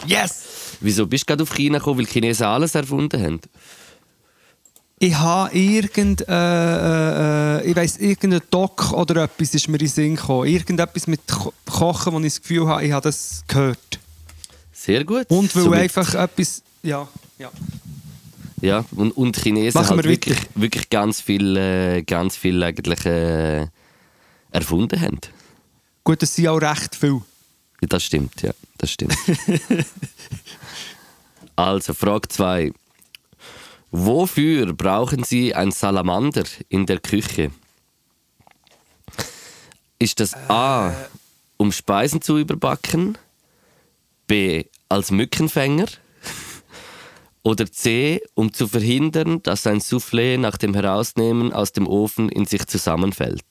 [0.06, 0.76] Yes!
[0.80, 3.40] Wieso bist du gerade auf China gekommen, weil die Chinesen alles erfunden haben?
[4.98, 9.86] Ich habe irgend, äh, äh, äh, ich weiss, irgendein Doc oder etwas ist mir in
[9.86, 10.46] den Sinn gekommen.
[10.46, 13.99] Irgendetwas mit Ko Kochen, wo ich das Gefühl habe, ich habe das gehört.
[14.80, 15.26] Sehr gut.
[15.28, 17.06] Und weil Somit- einfach etwas, ja,
[17.38, 17.50] ja.
[18.62, 23.04] Ja, und, und Chinesen Machen halt wir wirklich, wirklich ganz viel, äh, ganz viel eigentlich
[23.04, 23.66] äh,
[24.50, 25.18] erfunden haben.
[26.02, 27.20] Gut, das sind auch recht viel.
[27.82, 29.14] Ja, Das stimmt, ja, das stimmt.
[31.56, 32.72] also, Frage 2.
[33.90, 37.50] Wofür brauchen Sie ein Salamander in der Küche?
[39.98, 40.94] Ist das A,
[41.58, 43.18] um Speisen zu überbacken?
[44.30, 44.66] B.
[44.88, 45.86] Als Mückenfänger.
[47.42, 48.22] Oder C.
[48.34, 53.42] Um zu verhindern, dass ein Soufflé nach dem Herausnehmen aus dem Ofen in sich zusammenfällt.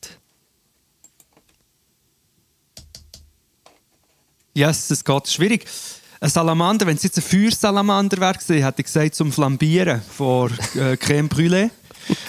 [4.54, 5.66] Yes, es geht schwierig.
[6.22, 10.96] Ein Salamander, wenn es jetzt ein Feuersalamander wäre, hätte ich gesagt zum Flambieren vor äh,
[10.98, 11.72] Creme Brûlée.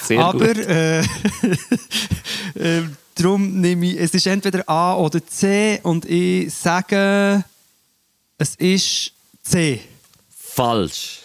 [0.03, 0.59] Sehr Aber gut.
[0.59, 1.01] äh,
[2.55, 2.83] äh,
[3.15, 7.45] darum nehme ich, es ist entweder A oder C und ich sage,
[8.41, 9.81] es ist C.
[10.31, 11.21] Falsch.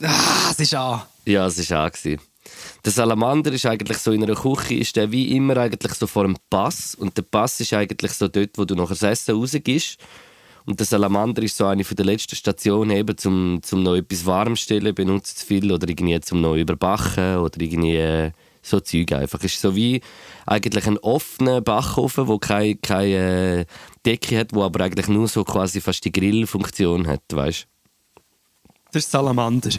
[0.00, 1.08] Ah, es ist A.
[1.24, 1.90] Ja, es war auch.
[1.90, 2.20] gewesen.
[2.84, 6.22] Der Salamander ist eigentlich so in einer Küche, ist der wie immer eigentlich so vor
[6.22, 6.94] dem Pass.
[6.94, 9.98] Und der Pass ist eigentlich so dort, wo du noch das Essen rausgibst.
[10.64, 14.24] Und der Salamander ist so eine von der letzten Stationen eben, zum, zum noch etwas
[14.24, 18.30] warm stellen, benutzt es viel oder irgendwie zum noch überbacken oder irgendwie äh,
[18.62, 19.38] so Zeug einfach.
[19.40, 20.00] Es ist so wie
[20.46, 23.64] eigentlich ein offener Backofen, wo keine, keine äh,
[24.04, 27.66] Decke hat, wo aber eigentlich nur so quasi fast die Grillfunktion hat, weißt?
[28.92, 29.70] Das ist Salamander.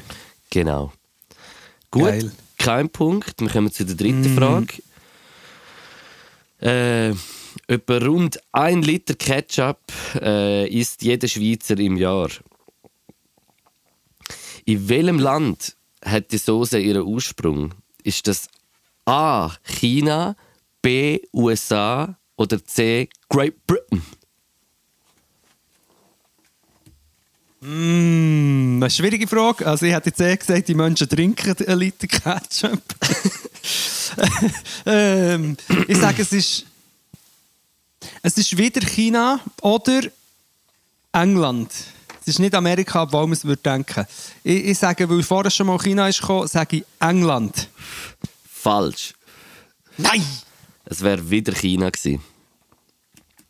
[0.50, 0.92] Genau.
[1.92, 2.32] Gut, Geil.
[2.58, 3.42] kein Punkt.
[3.42, 4.74] Wir kommen zu der dritten Frage.
[6.62, 7.16] Äh,
[7.68, 9.80] etwa rund ein Liter Ketchup
[10.22, 12.30] äh, isst jeder Schweizer im Jahr.
[14.66, 17.74] In welchem Land hat die Soße ihren Ursprung?
[18.04, 18.48] Ist das
[19.10, 19.52] A.
[19.64, 20.36] China,
[20.84, 21.20] B.
[21.34, 23.10] USA oder C.
[23.28, 24.04] Great Britain?
[27.62, 29.66] Mm, eine schwierige Frage.
[29.66, 32.84] Also ich hätte jetzt eh gesagt, die Menschen trinken einen Liter Ketchup.
[34.86, 36.66] ähm, ich sage, es ist,
[38.22, 40.02] es ist wieder China oder
[41.12, 41.72] England.
[42.22, 44.06] Es ist nicht Amerika, obwohl man es würde denken.
[44.44, 47.70] Ich, ich sage, weil vorher schon mal China ist gekommen, sage ich England.
[48.62, 49.14] Falsch.
[49.98, 50.26] Nein!
[50.84, 52.22] Es wäre wieder China gewesen.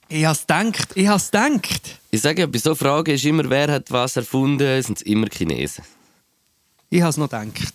[0.07, 0.89] Ich habe es gedacht.
[0.93, 1.99] Ich habe es gedacht.
[2.11, 5.83] Ich sage, bei so Fragen ist immer, wer hat was erfunden, sind es immer Chinesen.
[6.91, 7.73] Ich habe es noch gedacht.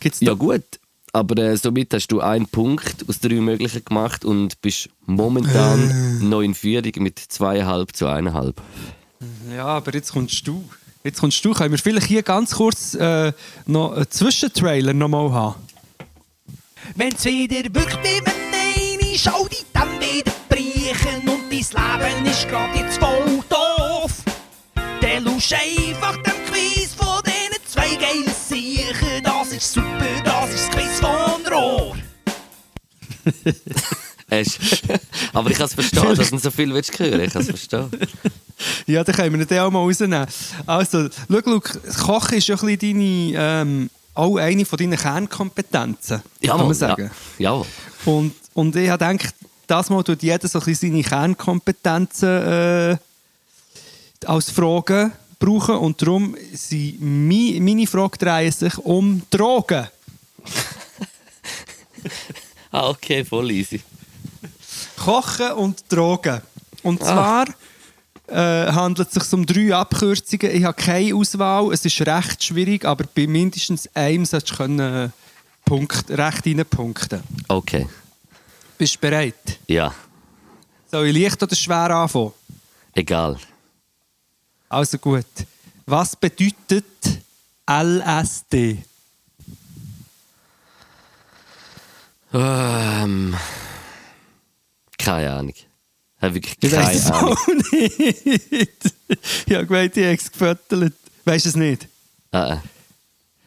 [0.00, 0.64] Gibt's Ja gut,
[1.12, 6.40] aber äh, somit hast du einen Punkt aus drei möglichen gemacht und bist momentan noch
[6.40, 8.60] in Führung mit zweieinhalb zu eineinhalb.
[9.54, 10.64] Ja, aber jetzt kommst du.
[11.02, 11.52] Jetzt kommst du.
[11.52, 13.32] Können wir vielleicht hier ganz kurz äh,
[13.66, 15.63] noch einen Zwischentrailer noch mal haben?
[16.96, 22.48] Wenn's wieder wirkt wie wenn eine Schau die dann wieder brechen und dein Leben ist
[22.48, 24.12] grad jetzt voll doof.
[25.00, 29.24] Dann lusch einfach dem Quiz von diesen zwei geilen Siechen.
[29.24, 31.96] Das ist super, das ist das Quiz von Rohr.
[35.32, 37.20] Aber ich kann es verstehen, dass du so viel willst hören.
[37.20, 37.90] Ich kann es verstehen.
[38.86, 40.26] Ja, dann können wir den auch mal rausnehmen.
[40.64, 46.22] Also, schau, Luke, Kochen ist ja ein bisschen deine, ähm, auch eine von deinen Kernkompetenzen,
[46.44, 47.10] kann man sagen.
[47.38, 47.62] Ja.
[48.04, 49.34] Und, und ich habe gedacht,
[49.66, 52.96] das Mal tut jeder so ein bisschen seine Kernkompetenzen äh,
[54.26, 55.76] als Fragen brauchen.
[55.76, 59.88] Und darum sind mi, meine Fragen drehen sich um Drogen.
[62.70, 63.80] Ah, okay, voll easy.
[64.96, 66.40] Kochen und Drogen.
[66.82, 67.46] Und zwar
[68.34, 70.50] äh, handelt es sich um drei Abkürzungen.
[70.56, 71.72] Ich habe keine Auswahl.
[71.72, 75.08] Es ist recht schwierig, aber bei mindestens einem solltest du können, äh,
[75.64, 77.22] Punkt, recht reinpunkten.
[77.48, 77.86] Okay,
[78.76, 79.58] Bist du bereit?
[79.66, 79.94] ja,
[80.90, 82.32] Soll ich leicht oder schwer anfangen?
[82.94, 83.38] egal.
[84.68, 85.26] Also gut.
[85.86, 86.84] Was bedeutet
[87.70, 88.78] LSD?
[92.32, 93.34] Ähm,
[94.98, 95.54] keine Ahnung.
[96.24, 97.36] Habe wirklich Ich keine weiß es Ahnung.
[97.36, 98.00] auch nicht.
[99.46, 100.92] ich habe gemeint, ich habe es gefüttert.
[101.24, 101.88] Weißt du es nicht?
[102.32, 102.58] Ah,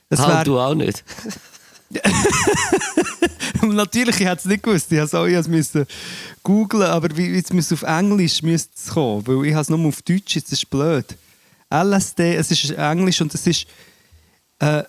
[0.10, 1.04] Das ah, wär- du auch nicht.
[3.62, 4.92] Natürlich, ich hätte es nicht gewusst.
[4.92, 5.86] Ich musste es müssen
[6.44, 10.02] googlen, aber jetzt müsste auf Englisch müsste es kommen, weil ich habe es nur auf
[10.02, 11.06] Deutsch, jetzt ist blöd.
[11.74, 13.66] LSD, es ist Englisch und es ist
[14.60, 14.84] äh,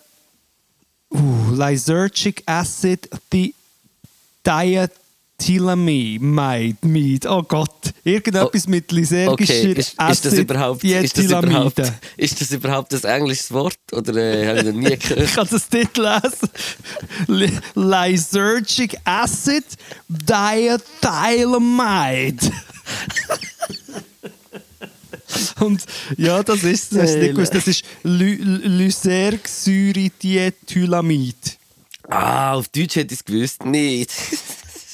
[1.13, 3.53] uh, Lysergic Acid Di
[5.41, 7.29] Diethylamide.
[7.29, 11.25] Oh Gott, irgendetwas mit lysergischer Okay, ist, ist, das überhaupt, ist, das
[12.51, 13.77] überhaupt, ist das ein englisches Wort?
[13.91, 15.33] Oder äh, habe ich noch nie Ich gehört?
[15.33, 16.49] kann das nicht lesen.
[17.27, 19.63] Ly- Lysergic Acid
[20.07, 22.37] Diethylamide.
[25.59, 25.83] Und
[26.17, 27.13] ja, das ist das.
[27.13, 27.53] Gewusst.
[27.53, 31.35] Das ist Ly- Lysergsäurediethylamid.
[32.07, 33.63] Ah, auf Deutsch hätte ich es gewusst.
[33.65, 34.09] Nicht.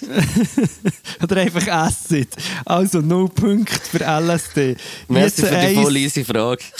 [1.23, 2.29] Oder einfach Acid.
[2.65, 4.75] Also, null Punkte für LSD.
[5.07, 6.63] Merci für die voll easy Frage.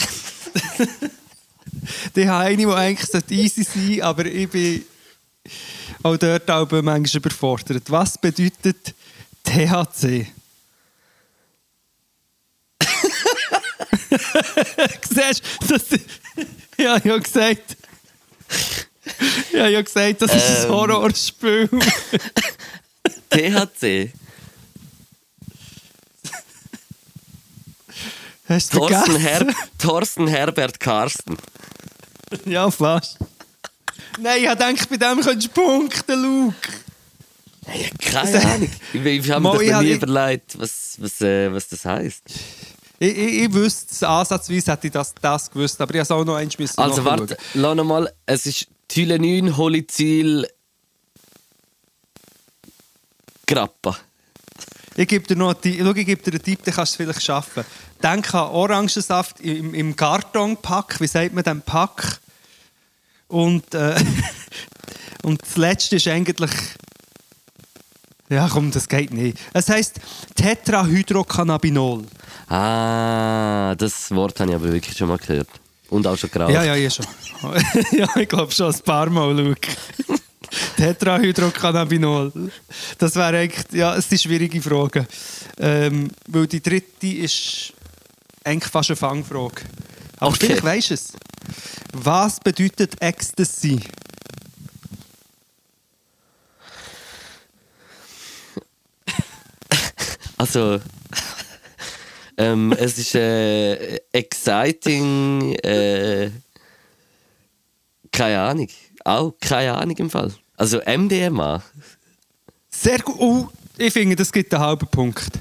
[2.15, 4.83] Die habe eine, die eigentlich easy sein aber ich bin
[6.03, 7.83] auch dort auch manchmal überfordert.
[7.91, 8.95] Was bedeutet
[9.43, 10.25] THC?
[15.09, 15.83] Siehst du, das,
[16.77, 17.77] ja, ich habe gesagt.
[19.51, 20.69] Ja, ich habe gesagt, das ist ein Ähm.
[20.69, 21.69] Horrorspiel.
[23.35, 24.11] THC.
[28.47, 29.15] Hast du Thorsten?
[29.17, 29.47] Her
[29.79, 31.37] Thorsten Herbert Karsten.
[32.45, 33.17] Ja, fast.
[34.19, 36.55] Nein, ich gedacht, bei dem könntest du punkten, Luke.
[37.65, 38.69] Hey, keine Ahnung.
[38.93, 42.23] Ich, ich habe mir ich noch nie habe- überlegt, was, was, äh, was das heisst.
[42.99, 46.23] Ich, ich, ich wüsste, ansatzweise hätte ich das, das gewusst, aber ich habe es auch
[46.23, 48.11] noch eins müssen Also warte, lass noch mal.
[48.25, 50.47] Es ist Tylenin, Holyzil,
[53.45, 53.97] Grappa.
[54.95, 57.03] Ich gebe dir noch einen Tipp, schau, ich gebe dir einen Tipp, den kannst du
[57.03, 57.65] vielleicht schaffen.
[58.01, 62.19] Denk an Orangensaft im, im Kartonpack, wie sagt man den Pack?
[63.27, 63.95] Und, äh,
[65.23, 66.51] und das letzte ist eigentlich...
[68.29, 69.37] Ja komm, das geht nicht.
[69.53, 69.99] Es heisst
[70.35, 72.05] Tetrahydrocannabinol.
[72.47, 75.49] Ah, das Wort habe ich aber wirklich schon mal gehört.
[75.89, 76.51] Und auch schon geraucht.
[76.51, 77.05] Ja, ja, ja schon.
[77.91, 79.69] ja, ich glaube schon ein paar Mal, Luke.
[80.77, 82.31] Tetrahydrocannabinol.
[82.97, 85.07] Das wäre eigentlich, ja, es sind schwierige Fragen.
[85.59, 87.73] Ähm, weil die dritte ist
[88.43, 89.61] eigentlich fast eine Fangfrage.
[90.17, 90.47] Aber Okay.
[90.47, 91.13] vielleicht weisst du es.
[91.93, 93.79] Was bedeutet Ecstasy?
[100.37, 100.79] Also,
[102.37, 105.53] ähm, es ist äh, exciting.
[105.55, 106.29] Äh,
[108.11, 108.67] keine Ahnung.
[109.05, 110.33] Auch keine Ahnung im Fall.
[110.57, 111.61] Also MDMA.
[112.69, 113.15] Sehr gut.
[113.19, 115.39] Oh, ich finde, das gibt einen halben Punkt.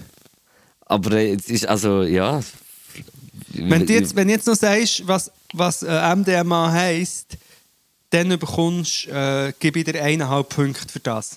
[0.87, 2.41] Aber es ist also, ja.
[3.49, 7.37] Wenn du jetzt, wenn du jetzt noch sagst, was, was äh, MDMA heisst,
[8.11, 11.37] dann bekommst, äh, gebe ich dir eineinhalb Punkte für das.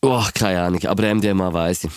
[0.00, 0.84] Oh, keine Ahnung.
[0.84, 1.90] Aber MDMA weiß ich.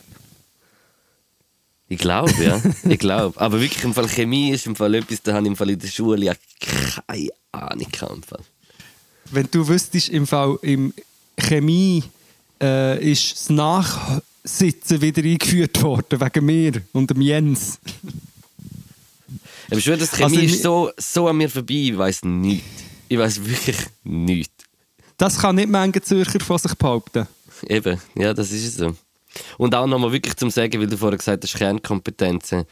[1.90, 2.62] Ich glaube, ja.
[2.90, 3.40] ich glaube.
[3.40, 5.80] Aber wirklich im Fall Chemie ist im Fall etwas, da habe ich im Fall in
[5.80, 8.44] der Schule ja keine Ahnung im Fall.
[9.32, 10.94] Wenn du wüsstest, im Fall im
[11.38, 12.04] Chemie
[12.62, 17.80] äh, ist das Nachsitzen wieder eingeführt worden, wegen mir und dem Jens.
[19.70, 22.84] Aber ich schwöre, das Chemie Also, ist so, so an mir vorbei, ich weiß nichts.
[23.10, 24.54] Ich weiß wirklich nichts.
[25.18, 27.28] Das kann nicht Menge Zürcher von sich behaupten.
[27.68, 28.96] Eben, ja, das ist es so.
[29.58, 32.66] Und auch nochmal wirklich zum Sagen, weil du vorher gesagt hast, Kernkompetenzen.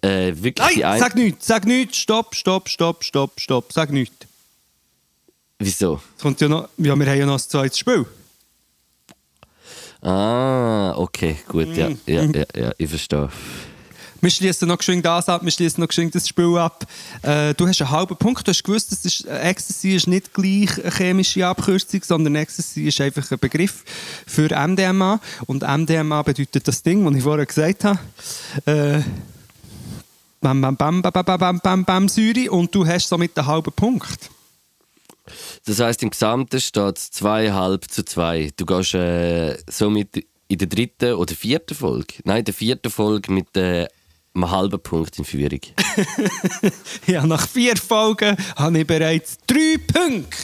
[0.00, 0.98] Äh, wirklich die Nein, ein...
[1.00, 4.26] sag nichts, sag nichts, stopp, stopp, stopp, stopp, stopp, sag nichts.
[5.58, 6.00] Wieso?
[6.16, 8.04] Es kommt ja noch, ja, wir haben ja noch ein zweites Spiel.
[10.00, 11.98] Ah, okay, gut, ja, Mm.
[12.06, 13.28] ja, ja, ja, ich verstehe.
[14.22, 16.86] Wir schließen noch geschwind das ab, wir schließen noch geschwind das Spiel ab.
[17.22, 20.32] Äh, du hast einen halben Punkt, du hast gewusst, das ist, äh, Ecstasy ist nicht
[20.32, 23.82] gleich eine chemische Abkürzung, sondern Ecstasy ist einfach ein Begriff
[24.24, 25.20] für MDMA.
[25.46, 27.98] Und MDMA bedeutet das Ding, das ich vorher gesagt habe.
[28.64, 29.00] Äh,
[30.40, 32.48] bam, bam, bam, bam, bam, bam, bam, bam, Säure.
[32.52, 34.30] Und du hast somit einen halben Punkt.
[35.64, 38.52] Das heisst, im Gesamten steht es zweieinhalb zu zwei.
[38.56, 43.32] Du gehst äh, somit in der dritten oder vierten Folge, nein, in der vierten Folge
[43.32, 43.88] mit äh,
[44.34, 45.60] einem halben Punkt in Führung.
[47.06, 50.36] Ja, nach vier Folgen habe ich bereits drei Punkte.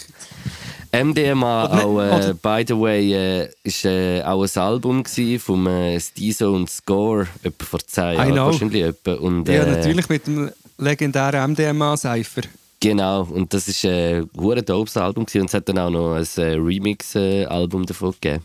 [0.90, 5.04] MDMA, Oder- auch, äh, by the way, äh, ist äh, auch ein Album
[5.38, 8.82] vom äh, Stizo und Score, etwa vor zehn Jahren wahrscheinlich.
[8.84, 9.14] Etwa.
[9.14, 12.42] Und, Ja, äh, natürlich mit dem legendären MDMA-Cypher.
[12.80, 15.42] Genau, und das ist äh, ein hure dopes Album gewesen.
[15.42, 18.44] und es hat dann auch noch ein äh, Remix-Album davon gegeben.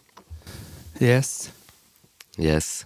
[1.00, 1.50] Yes.
[2.38, 2.86] Yes.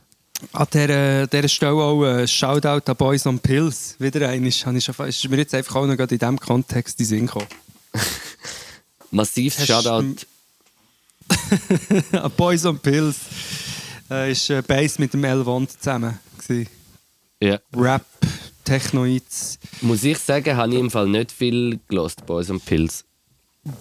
[0.54, 3.96] An dieser, dieser Stelle auch ein Shoutout an Boys on Pills.
[4.00, 7.26] Wieder schon, fast- ist mir jetzt einfach auch noch in diesem Kontext in den Sinn
[7.28, 7.48] gekommen.
[9.12, 10.16] Massiv Shoutout.
[12.12, 13.16] an Boys on Pills
[14.10, 16.20] äh, ist äh, Bass mit dem L-Wand zusammen.
[16.38, 16.70] Gewesen.
[17.42, 17.60] Ja.
[17.76, 18.06] Rap,
[18.64, 19.60] Technoids.
[19.82, 23.04] Muss ich sagen, habe ich im Fall nicht viel gelost, Boys und Pills.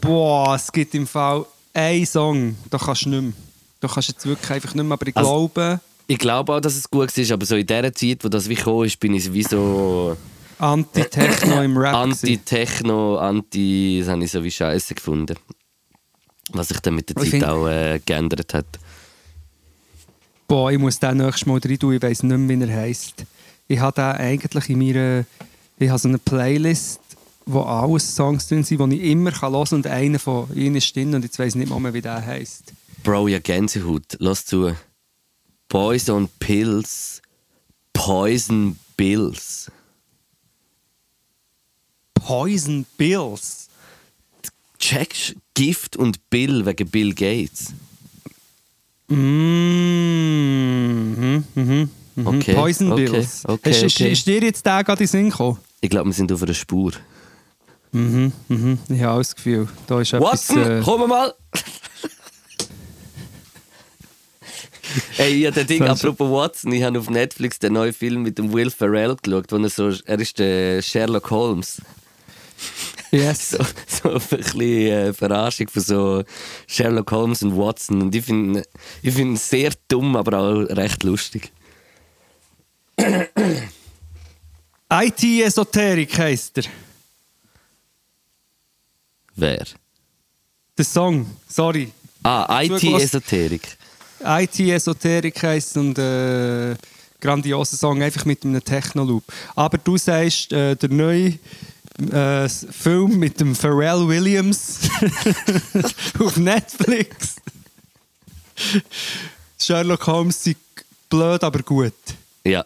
[0.01, 3.33] Boah, es gibt im Fall einen Song, da kannst du nicht mehr.
[3.81, 6.61] Da kannst du jetzt wirklich einfach nicht mehr, aber ich Also- glaube, Ich glaube auch,
[6.61, 9.14] dass es gut war, aber so in der Zeit, wo das wie gekommen ist, bin
[9.14, 10.16] ich wie so
[10.59, 11.95] Anti-Techno im Rap.
[11.95, 13.99] anti-Techno, anti...
[14.01, 15.37] Das habe ich so wie Scheiße gefunden.
[16.53, 18.66] Was sich dann mit der Ich Zeit auch äh, geändert hat.
[20.49, 23.25] Boah, ich muss den nächstes Mal rein tun, ich weiss nicht mehr, wie er heisst.
[23.69, 25.25] Ich habe den eigentlich in meiner...
[25.79, 27.01] Ich habe so eine Playlist,
[27.45, 30.95] wo alle Songs drin sind, die ich immer hören kann und einer von ihnen ist
[30.97, 32.73] drin und jetzt weiss nicht mehr, wie der heisst.
[33.03, 34.16] Bro, ja Gänsehaut.
[34.21, 34.73] Lass zu.
[35.68, 37.20] Boys on Pills.
[37.92, 39.70] Poison Bills.
[42.14, 43.68] Poison Bills.
[44.79, 47.72] Checkst Gift und Bill wegen Bill Gates.
[49.09, 49.16] Mhm.
[51.55, 51.90] Mhm.
[52.14, 52.26] Mhm.
[52.26, 53.44] Okay, Poison okay, Bills.
[53.46, 54.12] okay, ist, okay.
[54.12, 55.59] ist dir jetzt der gerade in den Sinn gekommen?
[55.81, 56.92] Ich glaube, wir sind auf einer Spur.
[57.92, 58.33] Mhm.
[58.48, 58.79] Mhm.
[58.88, 60.48] Ich habe auch das Gefühl, da ist etwas...
[60.48, 61.35] Watson, Äh, komm mal!
[65.18, 68.38] Ey, ich habe den Ding, apropos Watson, ich habe auf Netflix den neuen Film mit
[68.38, 71.80] dem Will Ferrell geschaut, wo er so, er ist der Sherlock Holmes.
[73.11, 73.56] yes.
[73.87, 76.24] So, so ein bisschen äh, Verarschung von so
[76.66, 78.02] Sherlock Holmes und Watson.
[78.02, 78.62] Und ich finde
[79.02, 81.52] ich find ihn sehr dumm, aber auch recht lustig.
[84.90, 86.64] IT-Esoterik heisst er.
[89.35, 89.66] Wer?
[90.78, 91.92] Der Song, sorry.
[92.22, 92.62] Ah.
[92.62, 93.76] IT-Esoterik.
[94.24, 96.74] IT-Esoterik heisst und äh,
[97.20, 99.24] grandioser Song, einfach mit einem Techno-Loop.
[99.55, 101.38] Aber du sagst, äh, der neue
[102.12, 104.81] äh, Film mit dem Pharrell Williams
[106.18, 107.37] auf Netflix.
[109.59, 110.57] Sherlock Holmes ist
[111.09, 111.94] blöd, aber gut.
[112.44, 112.64] Ja.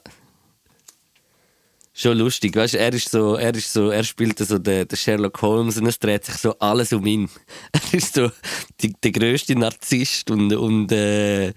[2.01, 5.43] Schon lustig, weißt er ist so, er ist so, er spielt so den, den Sherlock
[5.43, 7.29] Holmes und es dreht sich so alles um ihn.
[7.75, 8.31] Er ist so
[8.81, 11.53] die, der grösste Narzisst und, und äh,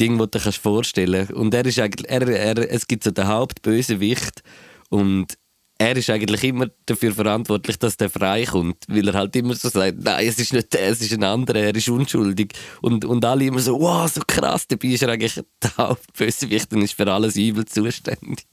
[0.00, 3.10] Ding, das du dir kannst vorstellen Und er ist eigentlich, er, er, es gibt so
[3.10, 4.42] den Hauptbösewicht
[4.88, 5.34] und
[5.76, 9.98] er ist eigentlich immer dafür verantwortlich, dass der freikommt, weil er halt immer so sagt,
[10.02, 12.54] nein, es ist nicht der, es ist ein anderer, er ist unschuldig.
[12.80, 16.80] Und, und alle immer so, wow, so krass, dabei ist er eigentlich der Hauptbösewicht und
[16.80, 18.46] ist für alles Übel zuständig.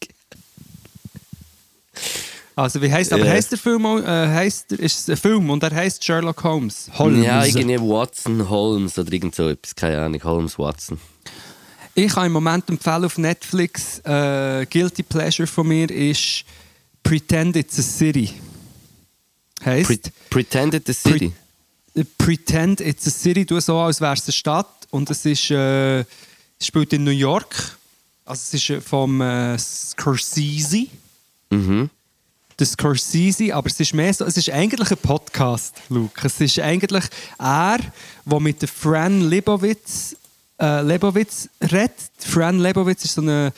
[2.56, 3.32] Also wie heißt, aber Ja.
[3.32, 6.90] heißt der Film, äh, heißt, ist es ein Film und er heißt Sherlock Holmes.
[6.98, 7.26] Holmes.
[7.26, 11.00] Ja, irgendwie Watson Holmes oder irgend so etwas, keine Ahnung, Holmes Watson.
[11.96, 16.44] Ich kann im Moment empfehlen auf Netflix, äh, Guilty Pleasure von mir ist
[17.04, 18.34] Pretend It's a City.
[19.64, 21.34] Heißt, Pre Pretended the City.
[21.96, 25.52] Äh, Pretend It's a City, du so, als wäre es eine Stadt und es ist,
[25.52, 26.04] äh,
[26.62, 27.78] spielt in New York.
[28.26, 30.88] Also es ist äh, vom äh, Scorsese.
[31.52, 31.90] Mhm.
[32.58, 36.26] der Scorsese, aber es ist mehr so, es ist eigentlich ein Podcast, Luke.
[36.26, 37.06] Es ist eigentlich
[37.38, 37.80] er,
[38.26, 40.16] der mit der Fran Lebowitz,
[40.60, 41.92] äh, Lebowitz redet.
[42.18, 43.54] Fran Lebowitz ist so eine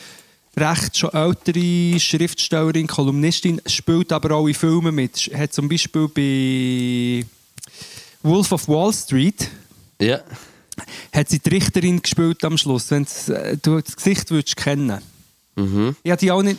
[0.56, 5.30] recht schon ältere Schriftstellerin, Kolumnistin, spielt aber auch in Filmen mit.
[5.34, 7.26] Hat zum Beispiel bei
[8.22, 9.50] Wolf of Wall Street
[10.00, 10.20] Ja.
[11.12, 15.00] hat sie die Richterin gespielt am Schluss, wenn äh, du das Gesicht würdest kennen.
[15.56, 15.96] Mhm.
[16.04, 16.58] Ja, die auch nicht.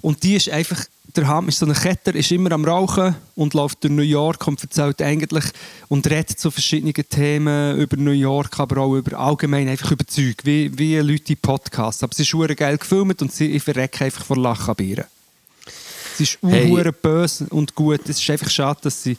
[0.00, 0.84] Und die ist einfach,
[1.16, 4.46] der Ham ist so ein Ketter, ist immer am Rauchen und läuft durch New York
[4.46, 5.44] und erzählt eigentlich
[5.88, 10.36] und redet zu verschiedenen Themen über New York, aber auch über allgemein einfach über Zeug,
[10.44, 12.02] wie, wie Leute in Podcasts.
[12.02, 15.06] Aber sie ist hure geil gefilmt und sie, ich verrecke einfach vor Lachen bei ihr.
[16.16, 16.92] Sie ist Hey.
[17.02, 18.08] böse und gut.
[18.08, 19.16] Es ist einfach schade, dass sie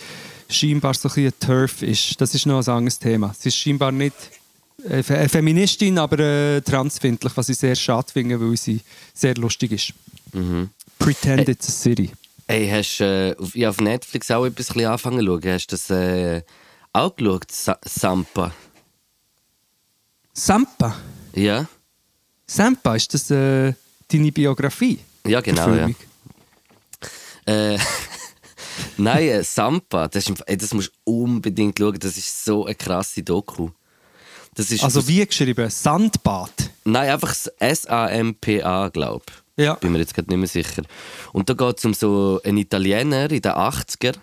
[0.49, 2.19] scheinbar so ein bisschen ein Turf ist.
[2.21, 3.35] Das ist noch ein anderes Thema.
[3.37, 4.15] Sie ist scheinbar nicht
[4.87, 8.79] äh, Fe- eine Feministin, aber äh, transfindlich, was ich sehr schade finde, weil sie
[9.13, 9.93] sehr lustig ist.
[10.33, 10.69] Mhm.
[10.99, 12.11] Pretend it's a city.
[12.47, 15.53] Hey, hast du äh, auf, Netflix auch etwas ein bisschen angefangen zu schauen?
[15.53, 16.41] Hast du das äh,
[16.93, 18.53] auch geschaut, Sa Sampa?
[20.33, 20.95] Sampa.
[21.33, 21.67] Ja?
[22.45, 23.73] Sampa, ist das äh,
[24.07, 24.99] deine Biografie?
[25.25, 25.89] Ja, genau, ja.
[27.45, 27.77] Äh,
[28.97, 32.75] Nein, äh, Sampa, das, ist, ey, das musst du unbedingt schauen, das ist so eine
[32.75, 33.69] krasse Doku.
[34.55, 35.69] Das ist Also wie geschrieben?
[35.69, 36.51] Sandbad.
[36.83, 39.46] Nein, einfach S-A-M-P-A, glaube ich.
[39.57, 39.73] Ja.
[39.75, 40.83] Bin mir jetzt gerade nicht mehr sicher.
[41.33, 44.15] Und da geht es um so einen Italiener in den 80er,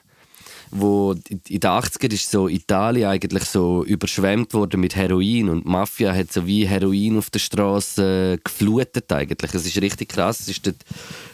[0.70, 5.68] wo in den 80er ist so Italien eigentlich so überschwemmt worden mit Heroin und die
[5.68, 9.54] Mafia hat so wie Heroin auf der Straße geflutet eigentlich.
[9.54, 10.76] Es ist richtig krass, es ist dort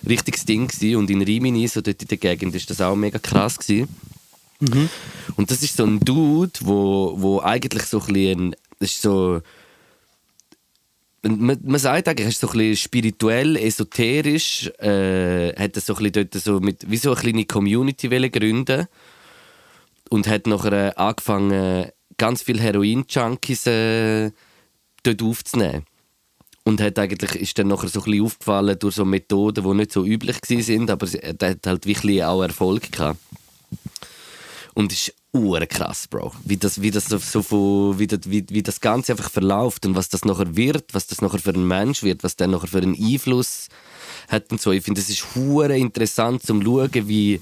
[0.02, 0.96] ein richtiges Ding gewesen.
[0.96, 3.88] und in Rimini, so dort in der Gegend, ist das auch mega krass gewesen.
[5.36, 9.40] Und das ist so ein Dude, wo, wo eigentlich so ein bisschen, das ist so
[11.22, 16.34] man, man sagt eigentlich, er ist so ein spirituell, esoterisch, äh, hat so ein dort
[16.34, 18.86] so mit, wie so eine kleine Community gründen
[20.08, 24.30] und hat nachher äh, angefangen, ganz viele Heroin-Junkies äh,
[25.02, 25.84] dort aufzunehmen.
[26.64, 29.92] Und hat eigentlich, ist dann nachher so ein bisschen aufgefallen durch so Methoden, die nicht
[29.92, 33.18] so üblich waren, aber er hat halt wirklich auch Erfolg gehabt.
[34.74, 36.32] Und ist Uhr krass, Bro.
[36.44, 39.94] Wie das, wie das, so, von, wie, das, wie, wie das Ganze einfach verläuft und
[39.94, 42.78] was das nachher wird, was das nachher für ein Mensch wird, was der nachher für
[42.78, 43.68] einen Einfluss
[44.28, 44.72] hat und so.
[44.72, 47.40] Ich finde, es ist hure interessant zum schauen, wie,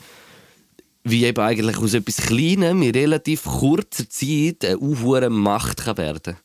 [1.04, 6.36] wie eben eigentlich aus etwas Kleinem in relativ kurzer Zeit eine hohe Macht kann werden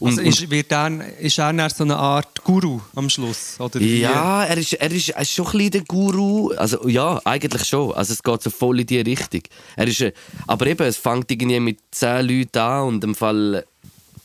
[0.00, 3.58] und, also ist, wird er, ist er dann so eine Art Guru am Schluss?
[3.58, 6.52] Oder ja, er ist, er, ist, er ist schon ein bisschen der Guru.
[6.52, 7.92] Also, ja, eigentlich schon.
[7.92, 9.42] Also, es geht so voll in die Richtung.
[9.74, 10.04] Er ist,
[10.46, 13.64] aber eben, es fängt irgendwie mit zehn Leuten an und im Fall.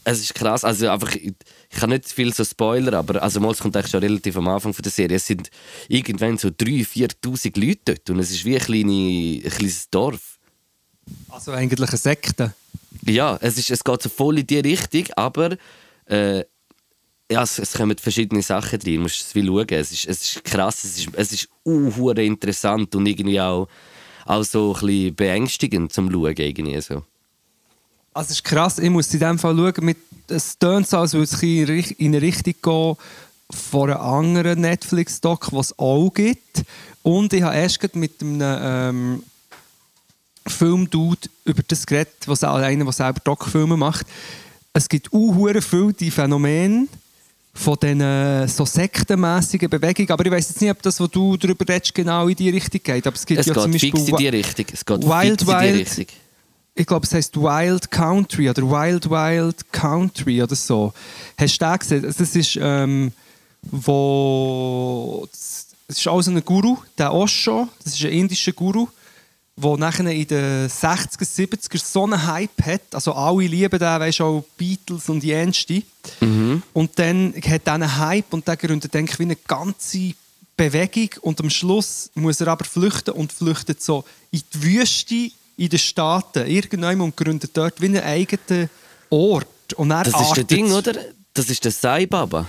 [0.03, 0.63] Es ist krass.
[0.63, 1.34] Also, einfach, ich,
[1.71, 4.47] ich kann nicht viel so Spoiler, aber also, mal, es kommt eigentlich schon relativ am
[4.49, 5.17] Anfang der Serie.
[5.17, 5.49] Es sind
[5.88, 10.38] irgendwann so 3.000, 4.000 Leute dort und es ist wie ein, kleine, ein kleines Dorf.
[11.30, 12.53] Also, eigentlich eine Sekte.
[13.06, 15.58] Ja, es, ist, es geht so voll in die Richtung, aber
[16.06, 16.44] äh,
[17.32, 18.96] ja, es, es kommen verschiedene Sachen drin.
[18.96, 19.68] Du musst es wie schauen.
[19.70, 23.68] Es ist, es ist krass, es ist, es ist uh, interessant und irgendwie auch,
[24.26, 26.36] auch so ein bisschen beängstigend zum Schauen.
[26.38, 27.04] Irgendwie so.
[28.14, 31.14] Also es ist krass, ich muss in dem Fall schauen, mit, es tönt so, als
[31.14, 31.41] würde es
[31.91, 32.96] in eine Richtung gehen
[33.50, 36.64] von einem anderen Netflix-Doc, was es auch gibt.
[37.02, 39.24] Und ich habe erst mit einem ähm,
[40.48, 44.06] Filmdude über das geredet, was einer, der selber Doc-Filme macht.
[44.74, 46.88] Es gibt auch viele die Phänomene
[47.54, 50.10] von diesen so sektenmässigen Bewegungen.
[50.10, 52.82] Aber ich weiß jetzt nicht, ob das, was du darüber redest, genau in die Richtung
[52.84, 53.06] geht.
[53.06, 54.66] Aber es gibt es ja geht zum Beispiel fix in die Richtung.
[54.74, 56.06] Es geht Wild, fix in die Richtung.
[56.76, 60.91] Ich glaube, es heißt Wild Country oder Wild Wild Country oder so.
[61.38, 62.02] Hast du den gesehen?
[62.02, 63.12] Das ist, ähm,
[63.62, 65.28] wo...
[65.88, 67.68] Das ist auch so ein Guru, der Osho.
[67.84, 68.88] Das ist ein indischer Guru
[69.56, 72.82] wo nachher in den 60er, 70er so einen Hype hat.
[72.91, 75.84] Also alle lieben den, weißt du, auch Beatles und Jenste.
[76.22, 76.64] Mhm.
[76.74, 80.14] Und dann hat er einen Hype und der gründet, denke ich, wie eine ganze
[80.58, 81.10] Bewegung.
[81.22, 85.80] Und am Schluss muss er aber flüchten und flüchtet so in die Wüste in den
[85.80, 88.70] Staaten, irgendwann und gründet dort wie einen eigenen
[89.10, 89.74] Ort.
[89.76, 90.93] Und das ist das Ding, oder?
[91.34, 92.47] Das ist der Sai Baba.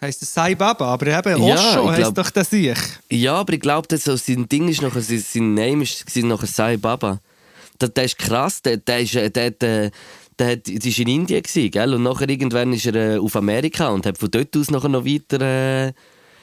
[0.00, 2.78] Heißt es Sai Baba, aber eben ja, Osho heisst doch das ich.
[3.10, 7.20] Ja, aber ich glaube, so, sein Ding ist nachher, sein Name ist nachher Sai Baba.
[7.80, 9.90] Der, der ist krass, der, der, ist, der, der, der,
[10.38, 11.94] der, der ist in Indien gewesen, gell?
[11.94, 15.04] und nachher irgendwann ist er äh, auf Amerika und hat von dort aus nachher noch
[15.04, 15.92] weiter äh,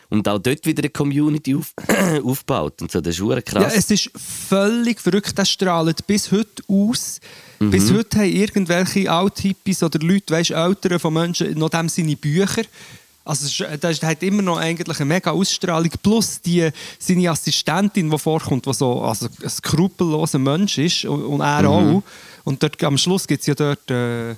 [0.09, 1.73] und auch dort wieder eine Community auf,
[2.25, 2.99] aufgebaut und so.
[2.99, 3.73] Das ist krass.
[3.73, 7.19] Ja, es ist völlig verrückt, das strahlt bis heute aus.
[7.59, 7.71] Mhm.
[7.71, 12.63] Bis heute haben irgendwelche Althippies oder Leute, weißt, Eltern von Menschen, noch dem seine Bücher
[13.25, 15.89] also das hat immer noch eigentlich eine mega Ausstrahlung.
[16.01, 16.69] Plus die,
[16.99, 21.67] seine Assistentin, die vorkommt, die so also ein skrupelloser Mensch ist und er mhm.
[21.67, 22.03] auch.
[22.43, 24.35] Und dort, am Schluss gibt es ja dort äh,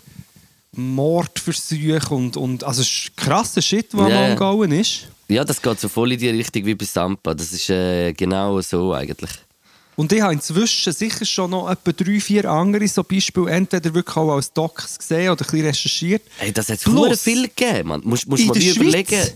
[0.71, 2.83] Mordversuche und, und also
[3.15, 4.35] krasser Shit, der yeah.
[4.35, 5.07] am Umgehen ist.
[5.27, 7.33] Ja, das geht so voll in die Richtung wie bei Sampa.
[7.33, 9.31] Das ist äh, genau so eigentlich.
[9.97, 14.15] Und ich habe inzwischen sicher schon noch etwa drei, vier andere so Beispiele entweder wirklich
[14.15, 16.21] auch als Docs gesehen oder ein bisschen recherchiert.
[16.37, 18.01] Hey, das hat es viel gegeben, man.
[18.03, 19.27] Musst, musst mal überlegen.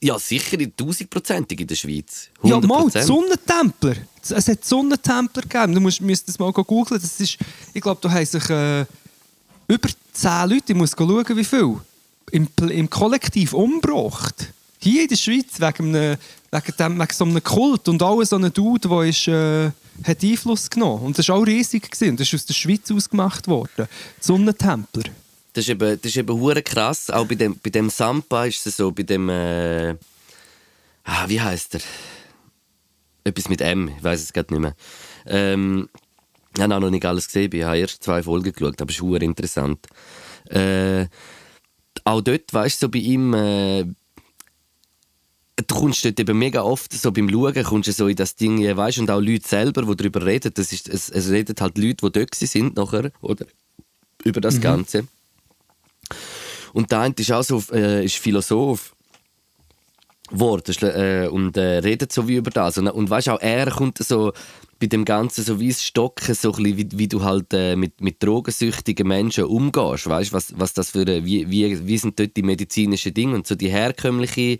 [0.00, 2.28] Ja, sicher tausendprozentig in der Schweiz.
[2.44, 2.48] 100%.
[2.48, 3.96] Ja, mal, Sonnentempler.
[4.22, 5.74] Es hat Sonnentempler gegeben.
[5.74, 7.00] Du musst, musst das mal googeln.
[7.00, 7.36] Das ist,
[7.72, 8.84] ich glaube, da haben sich äh,
[9.66, 11.80] über zehn Leute, ich muss schauen, wie viel,
[12.30, 14.52] im, im Kollektiv umgebracht.
[14.84, 16.18] Hier in der Schweiz wegen, einem,
[16.50, 19.28] wegen, dem, wegen so einem Kult und auch so einem Dude, der ist...
[19.28, 19.70] Äh,
[20.02, 21.02] hat Einfluss genommen.
[21.04, 21.90] Und das war auch riesig.
[21.90, 22.16] Gewesen.
[22.16, 23.86] Das ist aus der Schweiz ausgemacht worden.
[24.20, 25.04] Sonnentempler.
[25.52, 27.10] Das ist eben, das ist eben krass.
[27.10, 29.28] Auch bei dem, bei dem Sampa ist es so, bei dem.
[29.28, 29.94] Äh,
[31.04, 31.80] ah, wie heißt er?
[33.22, 34.74] Etwas mit M, ich weiß es gerade nicht mehr.
[35.26, 35.88] Ähm,
[36.54, 39.00] ich habe auch noch nicht alles gesehen, ich habe erst zwei Folgen geschaut, aber es
[39.00, 39.86] ist interessant.
[40.50, 41.06] Äh,
[42.04, 43.86] auch dort, weißt du, so bei ihm, äh,
[45.56, 48.64] du kommst dort eben mega oft so beim Schauen kommst du so in das Ding,
[48.64, 50.52] weißt und auch Leute selber, die darüber reden.
[50.54, 53.46] Das ist, es, es reden halt Leute, die dort sind nachher, oder?
[54.24, 54.60] Über das mhm.
[54.60, 55.06] Ganze.
[56.72, 58.94] Und der eine ist auch so, äh, ist Philosoph
[60.28, 62.78] geworden äh, und äh, redet so wie über das.
[62.78, 64.32] Und, und weißt auch, er kommt so
[64.80, 68.00] bei dem Ganzen so wie es Stocken, so ein wie, wie du halt äh, mit,
[68.00, 70.08] mit drogensüchtigen Menschen umgehst.
[70.08, 73.54] Weißt was, was das für, wie, wie, wie sind dort die medizinischen Dinge und so
[73.54, 74.58] die herkömmliche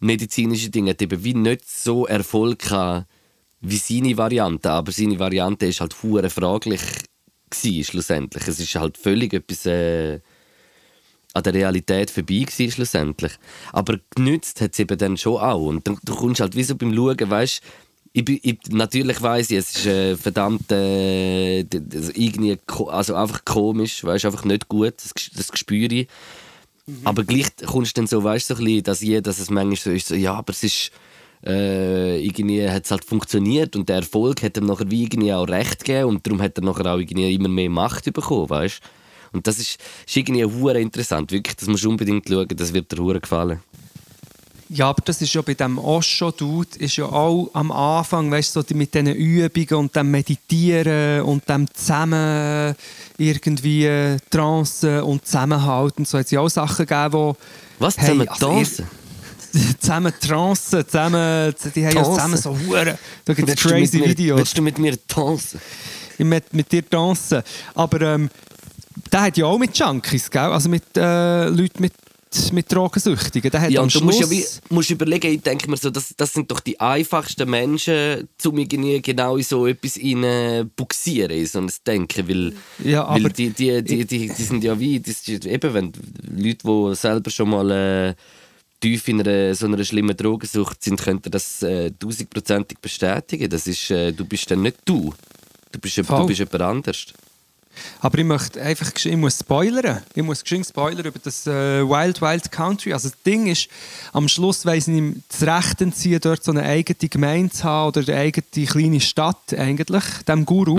[0.00, 3.06] medizinische Dinge hat eben wie nicht so Erfolg gehabt
[3.60, 6.80] wie seine Variante, aber seine Variante ist halt hure fraglich
[7.50, 8.48] gewesen, schlussendlich.
[8.48, 10.20] Es ist halt völlig etwas äh,
[11.34, 13.32] an der Realität vorbei gewesen, schlussendlich.
[13.72, 15.66] Aber genützt hat es eben dann schon auch.
[15.66, 17.60] Und du, du kommst halt wie so beim Schauen, weißt
[18.12, 24.24] ich, ich, natürlich weiß ich, es ist äh, verdammt äh, irgendwie, also einfach komisch, weißt,
[24.24, 26.08] einfach nicht gut, das, das spüre ich.
[26.86, 27.00] Mhm.
[27.04, 29.90] Aber gleich kommst du dann so, weißt du, so dass jeder, dass es manchmal so
[29.90, 30.90] ist, so, ja, aber es ist,
[31.44, 35.48] äh, irgendwie hat es halt funktioniert und der Erfolg hat ihm nachher wie irgendwie auch
[35.48, 38.80] recht gegeben und darum hat er nachher auch irgendwie immer mehr Macht bekommen, weißt
[39.32, 42.92] Und das ist, ist irgendwie hure interessant, wirklich, das musst du unbedingt schauen, das wird
[42.92, 43.60] dir hure gefallen.
[44.72, 48.60] Ja, aber das ist ja bei dem Osho-Dude ist ja auch am Anfang, weißt du,
[48.62, 52.76] so mit diesen Übungen und dem Meditieren und dem zusammen
[53.18, 56.04] irgendwie Trance und Zusammenhalten.
[56.04, 57.36] So hat es ja auch Sachen gegeben, wo...
[57.80, 58.86] Was, Hey, zusammen also tanzen?
[59.80, 61.54] zusammen Trance, zusammen...
[61.74, 62.96] Die haben ja zusammen so Huren.
[63.24, 64.38] Da gibt es mit crazy mir- Videos.
[64.38, 65.60] Willst du mit mir tanzen?
[66.16, 67.42] Ich möchte mit dir tanzen.
[67.74, 68.30] Aber ähm,
[69.10, 70.42] der hat ja auch mit Junkies, gell?
[70.42, 71.92] Also mit äh, Leuten mit,
[72.52, 73.50] mit Drogensüchtigen.
[73.50, 74.60] Der hat Ja, am und du musst, ja Schluss...
[74.68, 78.58] wie, musst überlegen, ich denke mir so, das, das sind doch die einfachsten Menschen, um
[78.58, 82.52] irgendwie genau in so etwas rein buxieren, in so ein Denken, weil,
[82.84, 85.92] Ja, weil aber- die, die, die, die, die sind ja wie, das ist eben, wenn
[86.36, 88.14] Leute, die selber schon mal äh,
[88.80, 93.50] tief in einer, so einer schlimmen Drogensucht sind, könnten das äh, tausendprozentig bestätigen.
[93.50, 95.12] Das ist, äh, du bist dann nicht du.
[95.72, 97.06] Du bist, jemand- du bist jemand anders.
[98.00, 100.02] Aber ich möchte einfach, ich muss spoilern.
[100.14, 102.92] Ich muss geschwind spoilern über das äh, Wild Wild Country.
[102.92, 103.68] Also das Ding ist,
[104.12, 107.88] am Schluss weiss ich ihm das Recht entziehen, dort so eine eigene Gemeinde zu haben
[107.88, 110.78] oder eine eigene kleine Stadt eigentlich, dem Guru.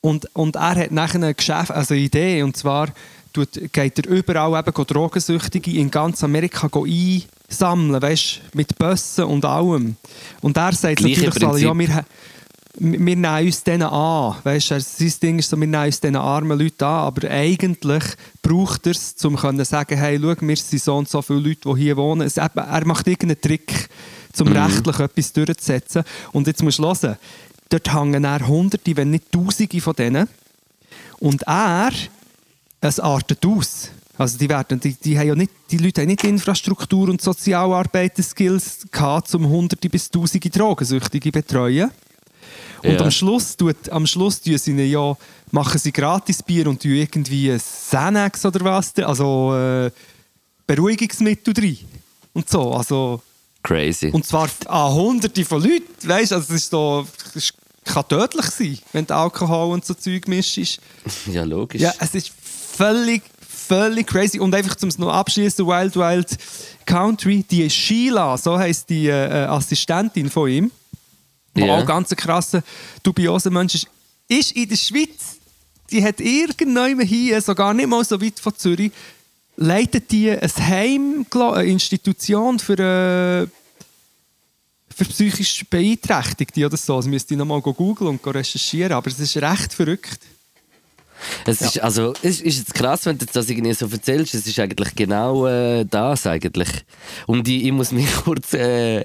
[0.00, 2.88] Und, und er hat nachher ein Geschäft, also eine Idee, und zwar
[3.32, 9.96] tut, geht er überall eben Drogensüchtige in ganz Amerika einsammeln, weißt, mit Bössen und allem.
[10.40, 12.04] Und er sagt Gleiche natürlich so, ja, wir, ha-
[12.78, 14.36] wir nehmen uns denen an.
[14.44, 18.04] Weißt, du, sein Ding ist so, wir nehmen uns diesen armen Leuten an, aber eigentlich
[18.40, 21.68] braucht er es, um zu sagen, hey, schau, wir sind so und so viele Leute,
[21.68, 22.22] die hier wohnen.
[22.26, 23.88] Es, er macht irgendeinen Trick,
[24.40, 26.02] um rechtlich etwas durchzusetzen.
[26.32, 27.16] Und jetzt musst du hören,
[27.68, 30.28] dort hängen er Hunderte, wenn nicht Tausende von denen.
[31.20, 31.90] Und er,
[32.80, 33.90] es artet aus.
[34.16, 38.88] Also die, werden, die, die, haben ja nicht, die Leute haben nicht Infrastruktur und Sozialarbeiter-Skills
[38.90, 41.90] gehabt, um Hunderte bis Tausende Drogensüchtige zu betreuen.
[42.82, 43.00] Und Ja.
[43.00, 45.16] am Schluss, tut, am Schluss tun sie ihnen ja,
[45.50, 49.90] machen sie gratis Bier und tun irgendwie Xanax oder was, also äh,
[50.66, 51.78] Beruhigungsmittel drin.
[52.32, 53.22] Und so, also...
[53.62, 54.08] Crazy.
[54.08, 57.52] Und zwar an hunderte von Leuten, weißt du, also es ist so, es
[57.84, 60.80] kann tödlich sein, wenn du Alkohol und so Zeug mischst.
[61.26, 61.80] ja, logisch.
[61.80, 62.32] Ja, es ist
[62.76, 64.40] völlig, völlig crazy.
[64.40, 66.36] Und einfach zum es noch abschließen, Wild Wild
[66.86, 70.70] Country, die Sheila, so heisst die äh, Assistentin von ihm,
[71.54, 71.78] Ja.
[71.78, 72.62] auch ganz ein krasser,
[73.02, 73.88] dubioser Mensch ist,
[74.28, 75.36] ist in der Schweiz.
[75.90, 78.92] Die hat irgendjemand hier, sogar nicht mal so weit von Zürich,
[79.56, 83.46] leitet die ein Heim, eine Institution für, äh,
[84.94, 86.96] für psychisch Beeinträchtigte oder so.
[86.96, 90.20] Das müsste ich nochmal googeln und recherchieren, aber es ist recht verrückt.
[91.46, 94.34] Es ist, also, es ist jetzt krass, wenn du das irgendwie so erzählst.
[94.34, 96.68] Es ist eigentlich genau äh, das eigentlich.
[97.26, 99.04] Und ich, ich muss mich kurz äh,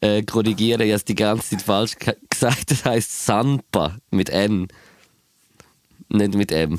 [0.00, 0.80] äh, korrigieren.
[0.82, 2.70] Ich habe es die ganze Zeit falsch ge- gesagt.
[2.70, 4.68] Das heißt Sanpa mit N.
[6.08, 6.78] Nicht mit M.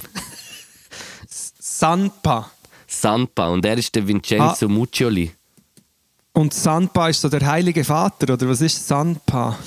[1.59, 2.51] Sanpa.
[2.87, 3.47] Sanpa.
[3.49, 4.69] Und er ist der Vincenzo Ah.
[4.69, 5.31] Muccioli.
[6.33, 9.57] Und Sanpa ist so der heilige Vater, oder was ist Sanpa?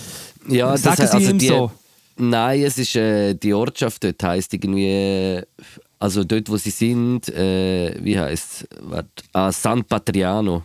[0.49, 1.71] Ja, Sagen das, Sie also ihm die, so?
[2.19, 5.43] Nein, es ist äh, die Ortschaft dort heisst irgendwie,
[5.99, 8.67] also dort wo sie sind, äh, wie heißt
[9.33, 10.65] ah, San Patriano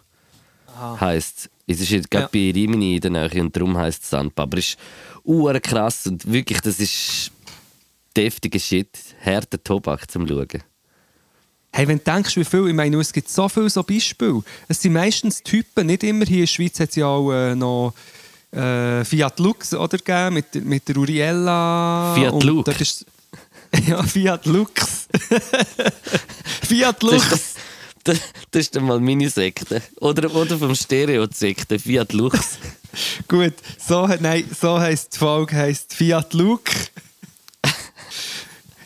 [1.00, 1.50] heißt.
[1.68, 2.30] Es ist jetzt gerade Ja.
[2.34, 4.14] bei Rimini in der Nähe und darum heißt es.
[4.14, 4.78] Aber es
[5.24, 7.32] ist krass und wirklich, das ist
[8.16, 8.90] deftiger Shit,
[9.24, 10.48] harter Tobak zum Schauen.
[11.74, 14.44] Hey, wenn du denkst, wie viel, ich meine, es gibt so viele so Beispiele.
[14.68, 17.56] Es sind meistens Typen, nicht immer hier in der Schweiz hat es ja auch äh,
[17.56, 17.94] noch
[18.52, 22.14] äh, Fiat Lux oder, gegeben, mit, der- mit der Uriella.
[22.16, 23.06] Fiat Lux?
[23.88, 25.08] ja, Fiat Lux.
[26.68, 27.32] Fiat Das Lux.
[27.32, 27.56] ist,
[28.04, 28.18] das,
[28.52, 29.82] das ist dann mal meine Sekte.
[30.00, 32.58] Oder, oder vom Stereo-Sekte, Fiat Lux.
[33.28, 33.54] Gut,
[33.86, 36.72] so, nein, so heisst die Folge heisst Fiat Luke.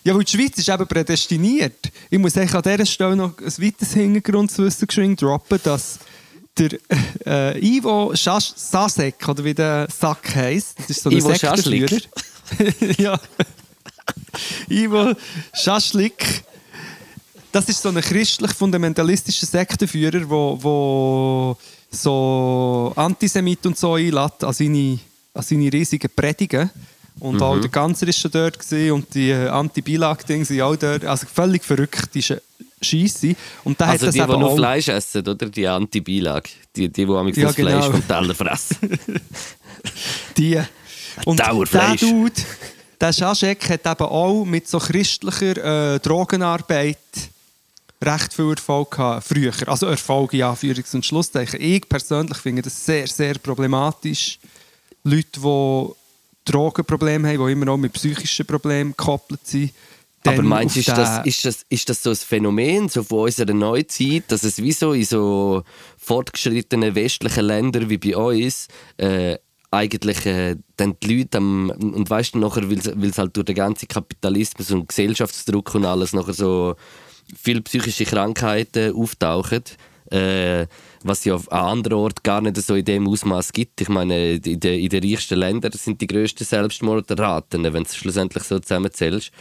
[0.03, 1.91] ja, weil die Schweiz ist eben prädestiniert.
[2.11, 5.97] Ich muss eigentlich an dieser Stelle noch ein weiteres Hintergrundwissen geschwind droppen, dass
[6.58, 6.80] der
[7.26, 12.01] äh, Ivo Schasch Sasek, oder wie der Sack heisst, das ist so ein Ivo Sektenführer.
[12.97, 13.20] ja.
[14.70, 15.14] Ivo
[15.53, 16.43] Schaschlik.
[17.51, 21.58] Das ist so ein christlich-fundamentalistischer Sektenführer, wo, wo
[21.89, 24.99] so Antisemit und so einlädt an seine,
[25.34, 26.70] an seine riesigen Predigen.
[27.20, 31.06] Und auch der Ganzer ist schon dort gewesen und die äh, Anti-Bilag-Dinge sind auch dort.
[31.06, 32.41] Also völlig verrückte Sch-
[32.86, 33.36] Scheisse.
[33.64, 34.56] Und da Also hat die, das die eben nur.
[34.56, 35.50] Fleisch essen, oder?
[35.50, 36.50] Die Anti-Beilage.
[36.76, 37.92] Die, die, die am Ja, das Fleisch genau.
[37.92, 38.78] vom Teller fressen.
[40.38, 40.62] Die.
[41.26, 42.02] Und der Dauerfleisch.
[42.02, 42.34] Dude,
[43.00, 46.98] der Schaschek hat eben auch mit so christlicher äh, Drogenarbeit
[48.02, 49.54] recht viel Erfolg gehabt, früher.
[49.68, 51.62] Also Erfolg in Anführungs- und Schlusszeichen.
[51.62, 54.40] Ich persönlich finde das sehr, sehr problematisch.
[55.04, 59.72] Leute, die Drogenprobleme haben, die immer auch mit psychischen Problemen gekoppelt sind.
[60.26, 63.54] Aber meinst du, ist das, ist, das, ist das so ein Phänomen so von unserer
[63.54, 65.64] Neuzeit, dass es wie so in so
[65.98, 68.68] fortgeschrittenen westlichen Ländern wie bei uns
[68.98, 69.38] äh,
[69.72, 73.56] eigentlich äh, dann die Leute am, und weißt du nachher, weil es halt durch den
[73.56, 76.76] ganzen Kapitalismus und Gesellschaftsdruck und alles nachher so
[77.36, 79.64] viele psychische Krankheiten auftauchen,
[80.12, 80.68] äh,
[81.04, 83.82] was ja an anderen Orten gar nicht so in dem Ausmaß gibt.
[83.82, 87.96] Ich meine, in den, in den reichsten Ländern sind die grössten Selbstmordraten, wenn du es
[87.96, 89.32] schlussendlich so zusammenzählst.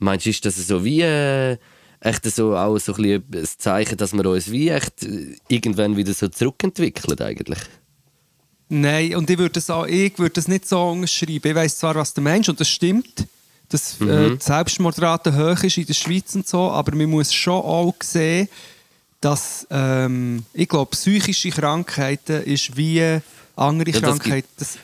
[0.00, 1.56] Meinst du, ist das so wie äh,
[2.00, 6.12] echt so auch so ein, ein Zeichen, dass wir uns wie echt äh, irgendwann wieder
[6.14, 7.58] so zurückentwickeln eigentlich?
[8.68, 11.40] Nein, und ich würde das, auch, ich würde das nicht so unterschreiben.
[11.44, 13.26] Ich weiss zwar, was du meinst, und das stimmt,
[13.68, 14.08] dass Mhm.
[14.08, 17.94] äh, die Selbstmordrate hoch ist in der Schweiz und so, aber man muss schon auch
[18.02, 18.48] sehen,
[19.20, 23.20] dass, ähm, ich glaube, psychische Krankheiten ist wie
[23.56, 24.48] andere Ja, Krankheiten.
[24.56, 24.78] Das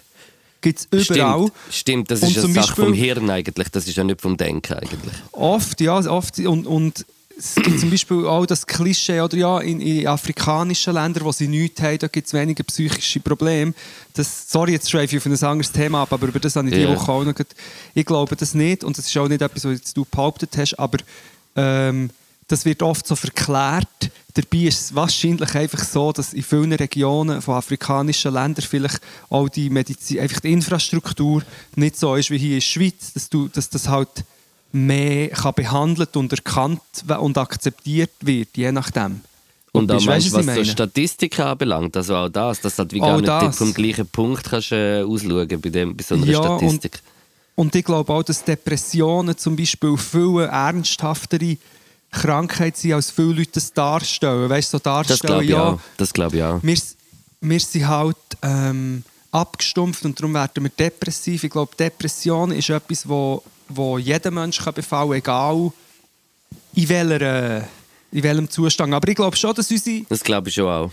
[0.66, 1.46] gibt es überall.
[1.70, 4.36] Stimmt, stimmt das Und ist eine Sache vom Hirn eigentlich, das ist ja nicht vom
[4.36, 5.14] Denken eigentlich.
[5.32, 6.38] Oft, ja, oft.
[6.40, 7.06] Und, und
[7.38, 11.48] es gibt zum Beispiel auch das Klischee, oder ja, in, in afrikanischen Ländern, wo sie
[11.48, 13.74] nichts haben, da gibt es weniger psychische Probleme.
[14.14, 16.74] Das, sorry, jetzt schreibe ich auf ein anderes Thema ab, aber über das habe ich
[16.74, 16.80] Ja.
[16.86, 17.34] diese Woche auch noch.
[17.94, 20.98] Ich glaube das nicht und das ist auch nicht etwas, was du behauptet hast, aber
[21.56, 22.10] ähm,
[22.48, 24.10] das wird oft so verklärt.
[24.36, 29.48] Dabei ist es wahrscheinlich einfach so, dass in vielen Regionen von afrikanischen Ländern vielleicht auch
[29.48, 31.42] die, Medizin, einfach die Infrastruktur
[31.74, 34.10] nicht so ist wie hier in der Schweiz, dass, du, dass das halt
[34.72, 36.80] mehr kann behandelt und erkannt
[37.18, 39.22] und akzeptiert wird, je nachdem.
[39.72, 40.64] Und auch meinst, was was so?
[40.64, 43.56] Statistiken anbelangt, also auch das, dass du halt wie Auch gar nicht das.
[43.58, 47.00] vom gleichen Punkt kannst äh, ausschauen bei, dem, bei so einer Ja, und- Statistik.
[47.54, 51.56] Und ich glaube auch, dass Depressionen zum Beispiel viel ernsthaftere
[52.20, 54.48] Krankheit sind, als viele Leute das darstellen.
[54.48, 55.80] Weißt du, so das darstellen, glaube ich ja, auch.
[55.96, 56.62] Das glaube ich auch.
[56.62, 56.76] wir,
[57.40, 61.44] wir sind halt ähm, abgestumpft und darum werden wir depressiv.
[61.44, 65.72] Ich glaube, Depression ist etwas, wo, wo jeder Mensch kann befallen kann, egal
[66.74, 67.58] in, welcher,
[68.12, 68.94] in welchem Zustand.
[68.94, 70.04] Aber ich glaube schon, dass unsere...
[70.08, 70.90] Das glaube ich schon auch.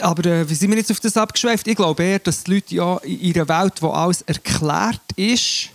[0.00, 1.66] Aber äh, wie sind wir jetzt auf das abgeschweift?
[1.66, 5.70] Ich glaube eher, dass die Leute ja in ihrer Welt, wo alles erklärt ist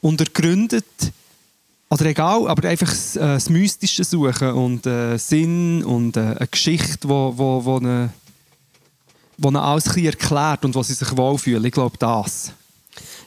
[0.00, 0.84] und ergründet,
[1.92, 6.48] oder egal, aber einfach das, äh, das Mystische suchen und äh, Sinn und äh, eine
[6.50, 8.10] Geschichte, wo, wo, wo, eine,
[9.36, 11.62] wo eine alles ein erklärt und wo sie sich wohlfühlen.
[11.66, 12.52] Ich glaube das.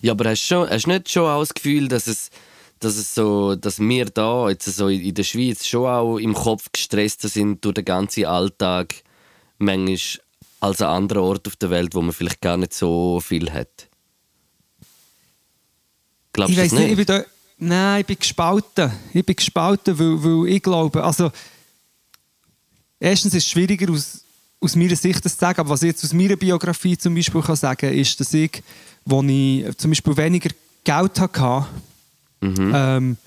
[0.02, 2.32] Ja, aber hast du hast nicht schon auch das Gefühl, dass es,
[2.80, 6.72] dass es so, dass wir da jetzt so in der Schweiz schon auch im Kopf
[6.72, 8.96] gestresster sind durch den ganzen Alltag,
[9.60, 10.00] manchmal
[10.60, 13.90] als an anderen Ort auf der Welt, wo man vielleicht gar nicht so viel hat?
[16.34, 17.00] Glaubst ich weiß nicht, nicht?
[17.00, 17.26] ich bin da,
[17.58, 18.92] nein, ich bin gespalten.
[19.14, 21.32] Ich bin gespalten, weil, weil ich glaube, also
[23.00, 24.22] erstens ist es schwieriger aus,
[24.60, 27.42] aus meiner Sicht das zu sagen, aber was ich jetzt aus meiner Biografie zum Beispiel
[27.42, 28.64] kann sagen ist, dass ich,
[29.06, 30.50] wo ich zum Beispiel weniger
[30.84, 31.66] Geld hatte,
[32.42, 32.72] Mhm.
[32.76, 33.18] ähm,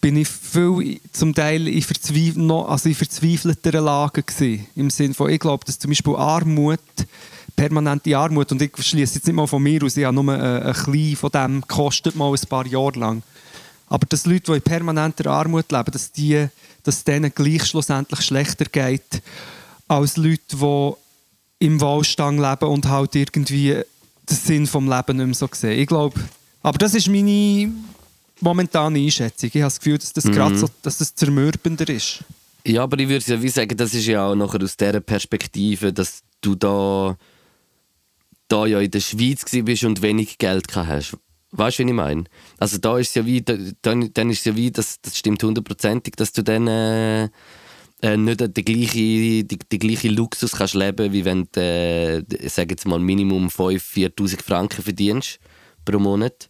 [0.00, 4.66] bin ich viel, zum Teil in, verzweif noch, also in verzweifelter Lage gewesen.
[4.76, 6.78] Im Sinne von, ich glaube, dass zum Beispiel Armut,
[7.56, 10.60] permanente Armut, und ich schließe jetzt nicht mal von mir aus, ich habe nur äh,
[10.62, 13.22] ein klein von dem gekostet, mal ein paar Jahre lang.
[13.94, 16.48] Aber dass Leute, die in permanenter Armut leben, dass, die,
[16.82, 19.22] dass denen gleich schlussendlich schlechter geht,
[19.86, 23.84] als Leute, die im Wohlstand leben und halt irgendwie
[24.28, 25.78] den Sinn vom Leben nicht mehr so sehen.
[25.78, 26.20] Ich glaube,
[26.60, 27.70] aber das ist meine
[28.40, 29.50] momentane Einschätzung.
[29.52, 32.24] Ich habe das Gefühl, dass das gerade so, dass das zermürbender ist.
[32.66, 35.92] Ja, aber ich würde ja wie sagen, das ist ja auch nachher aus dieser Perspektive,
[35.92, 37.16] dass du da,
[38.48, 41.16] da ja in der Schweiz bist und wenig Geld hast.
[41.56, 42.24] Weißt du, wie ich meine?
[42.58, 45.16] Also da ist es ja wie, da- dann, dann ist es ja wie, das, das
[45.16, 47.24] stimmt hundertprozentig, dass du dann äh,
[48.02, 52.70] äh, nicht den gleichen, die, die gleiche Luxus kannst leben, wie wenn du, äh, sage
[52.74, 53.80] jetzt mal, Minimum 5'000,
[54.18, 55.38] 4'000 Franken verdienst
[55.84, 56.48] pro Monat.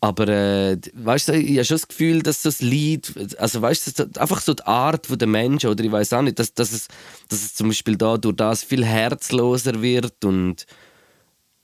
[0.00, 4.20] Aber äh, weißt du, ich habe schon das Gefühl, dass das Lied, also weißt du,
[4.20, 6.86] einfach so die Art von der Menschen oder ich weiß auch nicht, dass, dass, es,
[7.28, 10.66] dass es zum Beispiel da durch das viel herzloser wird und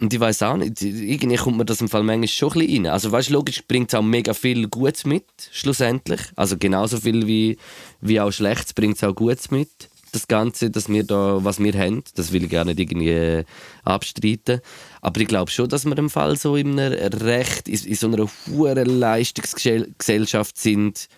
[0.01, 2.87] und ich weiß auch nicht, irgendwie kommt mir das im Fall manchmal schon ein bisschen
[2.87, 2.93] rein.
[2.93, 6.21] Also weißt logisch bringt es auch mega viel Gutes mit, schlussendlich.
[6.35, 7.59] Also genauso viel wie,
[8.01, 9.71] wie auch Schlechtes bringt es auch Gutes mit.
[10.11, 13.45] Das Ganze, dass wir da, was wir haben, das will ich gar nicht irgendwie äh,
[13.85, 14.61] abstreiten.
[15.01, 18.07] Aber ich glaube schon, dass wir im Fall so in einer recht, in, in so
[18.09, 21.09] einer hohen Leistungsgesellschaft sind,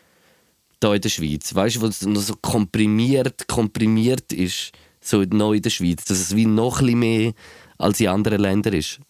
[0.80, 1.54] da in der Schweiz.
[1.54, 6.18] Weißt du, wo es noch so komprimiert, komprimiert ist, so neu in der Schweiz, dass
[6.18, 7.32] es wie noch ein bisschen mehr
[7.78, 9.00] als in anderen Ländern ist.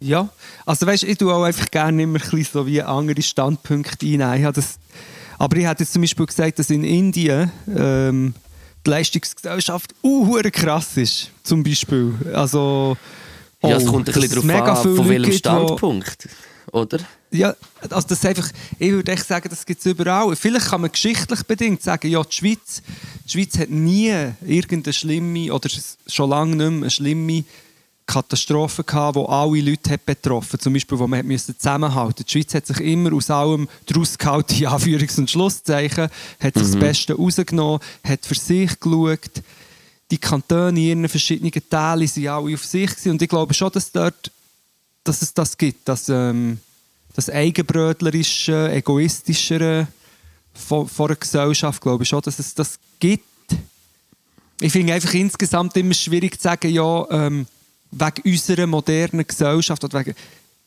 [0.00, 0.28] Ja,
[0.66, 4.40] also weißt, ich tue auch einfach gerne immer ein so wie andere Standpunkte ein.
[4.40, 4.78] Ich habe das
[5.38, 8.34] Aber ich hätte jetzt zum Beispiel gesagt, dass in Indien ähm,
[8.86, 11.30] die Leistungsgesellschaft uh, krass ist.
[11.42, 12.14] Zum Beispiel.
[12.32, 12.96] Also,
[13.62, 16.28] ja, es oh, kommt ein bisschen darauf an, von welchem gibt, Standpunkt.
[16.72, 16.98] Oder?
[17.30, 17.54] Ja,
[17.90, 20.36] also das einfach, ich würde echt sagen, das gibt es überall.
[20.36, 22.82] Vielleicht kann man geschichtlich bedingt sagen, ja, die Schweiz,
[23.24, 24.14] die Schweiz hat nie
[24.46, 25.68] irgendeine schlimme, oder
[26.06, 27.44] schon lange nicht mehr eine schlimme
[28.06, 32.54] Katastrophe gehabt, die alle Leute hat betroffen Zum Beispiel, wo man müssen zusammenhalten Die Schweiz
[32.54, 36.08] hat sich immer aus allem daraus gehalten, in Anführungs- und Schlusszeichen,
[36.40, 39.42] hat sich das Beste rausgenommen, hat für sich geschaut.
[40.10, 43.12] Die Kantone in ihren verschiedenen Teilen sind alle auf sich gewesen.
[43.12, 44.30] Und ich glaube schon, dass dort
[45.04, 46.58] dass es das gibt, dass ähm,
[47.14, 49.88] das eigenbrötlerische, egoistischere
[50.54, 53.24] von, von einer Gesellschaft, glaube ich schon, dass es das gibt.
[54.60, 57.46] Ich finde einfach insgesamt immer schwierig zu sagen, ja, ähm,
[57.92, 60.14] wegen unserer modernen Gesellschaft oder wegen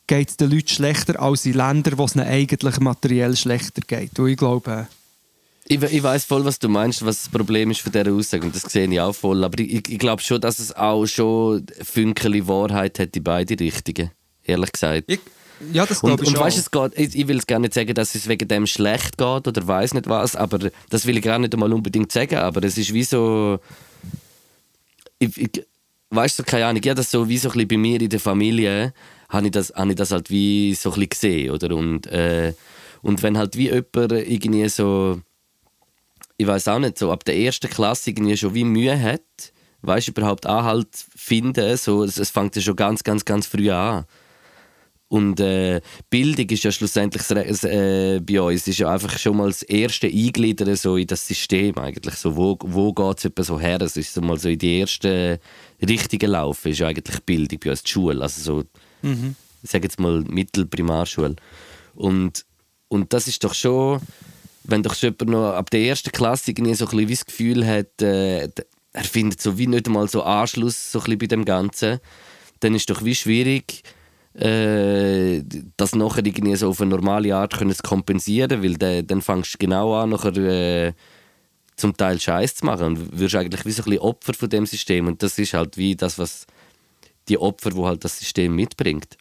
[0.06, 4.16] geht es den Leuten schlechter als in Ländern, wo es ihnen eigentlich materiell schlechter geht.
[4.18, 4.86] Und ich glaube,
[5.68, 8.44] Ich, we- ich weiß voll, was du meinst, was das Problem ist von dieser Aussage.
[8.46, 9.42] Und das sehe ich auch voll.
[9.42, 14.12] Aber ich, ich glaube schon, dass es auch schon Fünkeli Wahrheit hat in beide Richtungen.
[14.44, 15.04] Ehrlich gesagt.
[15.08, 15.18] ich,
[15.72, 16.44] ja, das Und, glaube ich und schon.
[16.44, 19.18] weißt, es geht, ich, ich will es gar nicht sagen, dass es wegen dem schlecht
[19.18, 22.62] geht oder weiß nicht was, aber das will ich gar nicht einmal unbedingt sagen, aber
[22.62, 23.58] es ist wie so.
[25.18, 25.50] Ich, ich,
[26.10, 28.92] weißt du, keine Ahnung, ja, das so wie so ein bei mir in der Familie
[29.28, 31.74] habe ich das, habe ich das halt wie so ein gesehen, oder?
[31.74, 32.54] Und, äh,
[33.02, 35.20] und wenn halt wie jemand irgendwie so,
[36.36, 39.52] ich weiß auch nicht, so ab der ersten Klasse irgendwie schon wie Mühe hat,
[39.82, 43.70] weißt du, überhaupt Anhalt finden, so, es, es fängt ja schon ganz, ganz, ganz früh
[43.70, 44.04] an.
[45.08, 45.80] Und äh,
[46.10, 50.74] Bildung ist ja schlussendlich äh, bei uns ist ja einfach schon mal das erste Eingliedern
[50.74, 52.14] so in das System eigentlich.
[52.14, 53.80] So, wo wo geht es so her?
[53.82, 55.38] Es ist so mal so in die ersten
[55.80, 58.20] richtigen Laufen ist ja eigentlich Bildung bei uns, die Schule.
[58.20, 58.64] Also so,
[59.62, 61.36] ich sage jetzt mal Mittelprimarschule.
[61.94, 62.44] Und,
[62.88, 64.00] und das ist doch schon,
[64.64, 67.26] wenn doch schon jemand noch ab der ersten Klasse irgendwie so ein bisschen wie das
[67.26, 68.48] Gefühl hat, äh,
[68.92, 72.00] er findet so wie nicht einmal so Anschluss so ein bisschen bei dem Ganzen,
[72.60, 73.82] dann ist doch wie schwierig,
[74.38, 75.42] äh,
[75.76, 79.58] das nachher irgendwie so auf eine normale Art können kompensieren, weil de, dann fängst du
[79.58, 80.92] genau an, nachher äh,
[81.76, 84.66] zum Teil Scheiß zu machen und wirst eigentlich wie so ein bisschen Opfer von dem
[84.66, 86.46] System und das ist halt wie das, was
[87.28, 89.16] die Opfer, wo halt das System mitbringt.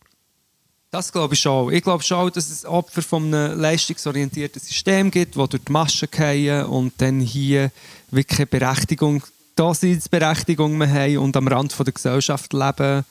[0.91, 1.74] Das glaube ich schon.
[1.74, 6.07] Ich glaube schon, dass es Opfer von einem leistungsorientierten System gibt, wo durch die Maschen
[6.09, 7.72] fallen und dann hier
[8.11, 9.22] wirklich Berechtigung,
[9.57, 13.03] Daseinsberechtigung mehr haben und am Rand von der Gesellschaft leben.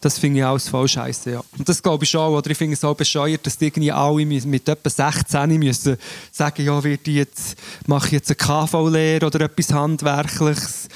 [0.00, 1.30] Das finde ich alles voll scheiße.
[1.30, 1.42] Ja.
[1.58, 2.32] Und das glaube ich schon.
[2.32, 5.98] Oder ich finde es auch bescheuert, dass die irgendwie alle mit etwa 16 müssen
[6.32, 10.88] sagen, ja, wird ich jetzt, mache ich jetzt eine KV-Lehre oder etwas Handwerkliches.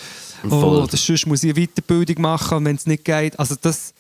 [0.45, 0.83] Oh, Voll.
[0.83, 3.39] oder sonst muss ich eine Weiterbildung machen, wenn es nicht geht.
[3.39, 3.93] Also das,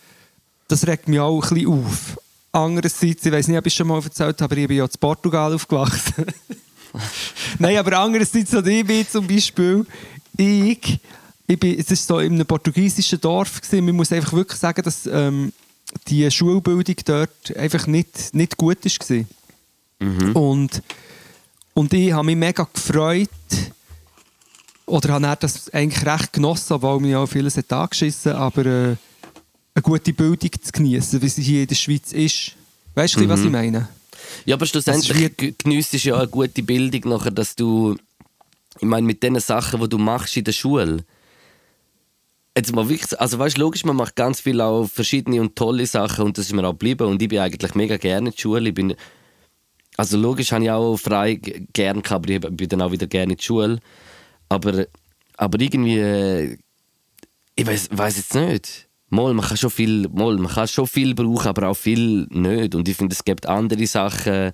[0.69, 2.19] das regt mich auch ein bisschen auf.
[2.53, 4.85] Andererseits, ich weiß nicht, ob ich es schon mal erzählt habe, aber ich bin ja
[4.85, 6.27] in Portugal aufgewachsen.
[7.59, 9.85] Nein, aber andererseits, also ich bin zum Beispiel,
[10.37, 11.01] ich,
[11.47, 13.85] ich bin, es war so in einem portugiesischen Dorf, gewesen.
[13.85, 15.53] man muss einfach wirklich sagen, dass ähm,
[16.09, 19.25] die Schulbildung dort einfach nicht, nicht gut war.
[20.35, 20.83] Und,
[21.75, 23.29] und ich habe mich mega gefreut,
[24.87, 28.97] oder habe das eigentlich recht genossen, obwohl mir auch vieles hat angeschissen aber äh,
[29.75, 32.53] eine gute Bildung zu genießen, wie sie hier in der Schweiz ist.
[32.95, 33.89] Weißt du, was ich meine?
[34.45, 37.97] Ja, aber schlussendlich g- geniessest du ja eine gute Bildung nachher, dass du,
[38.79, 41.05] ich meine, mit den Sachen, die du machst in der Schule,
[42.57, 46.25] jetzt mal wirklich, also weißt logisch, man macht ganz viel auch verschiedene und tolle Sachen
[46.25, 48.69] und das ist mir auch geblieben und ich bin eigentlich mega gerne in der Schule.
[48.69, 48.95] Ich bin,
[49.97, 53.33] also logisch habe ich auch frei gern gehabt, aber ich bin dann auch wieder gerne
[53.33, 53.81] in die Schule.
[54.49, 54.87] Aber,
[55.37, 56.59] aber irgendwie, äh,
[57.57, 58.89] ich weiß weiß jetzt nicht.
[59.11, 62.75] Mal, man kann schon viel, mal, man kann schon viel brauchen, aber auch viel nicht.
[62.75, 64.53] Und ich finde, es gibt andere Sachen,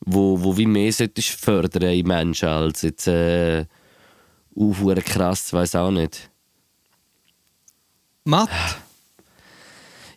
[0.00, 3.64] wo, wo wie mehr solltest fördern in Menschen als jetzt äh,
[4.54, 6.30] uh, krass, weiß auch nicht.
[8.28, 8.50] Matt?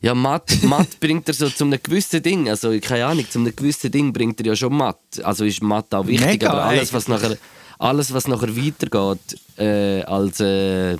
[0.01, 3.55] Ja, Matt, Matt bringt er so zu einem gewissen Ding, also keine Ahnung, zu einem
[3.55, 4.99] gewissen Ding bringt er ja schon Matt.
[5.23, 7.37] Also ist Matt auch wichtig, Mega, aber alles was, nachher,
[7.79, 10.97] alles, was nachher weitergeht äh, als, äh,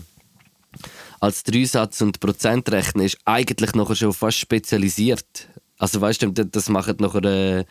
[1.20, 5.50] als Dreisatz und Prozentrechnen, ist eigentlich nachher schon fast spezialisiert.
[5.78, 7.66] Also weißt du, das macht nachher, äh,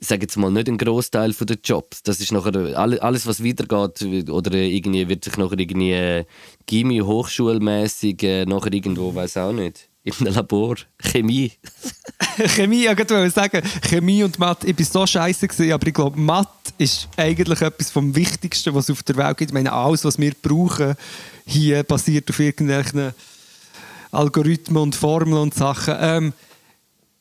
[0.00, 2.02] ich sage jetzt mal, nicht einen Großteil der Jobs.
[2.04, 6.24] Das ist nachher alle- alles, was weitergeht, oder irgendwie wird sich nachher irgendwie äh,
[6.66, 9.88] Gimmi, hochschulmäßig äh, nachher irgendwo, weiß auch nicht,
[10.20, 11.52] einem Labor, Chemie.
[12.54, 16.18] Chemie, ich wollte sagen, Chemie und Mathe, ich war so scheiße, gewesen, aber ich glaube,
[16.18, 19.50] Mathe ist eigentlich etwas vom Wichtigsten, was es auf der Welt gibt.
[19.50, 20.94] Ich meine, alles, was wir brauchen,
[21.44, 23.12] hier basiert auf irgendwelchen
[24.12, 25.94] Algorithmen und Formeln und Sachen.
[25.98, 26.32] Ähm,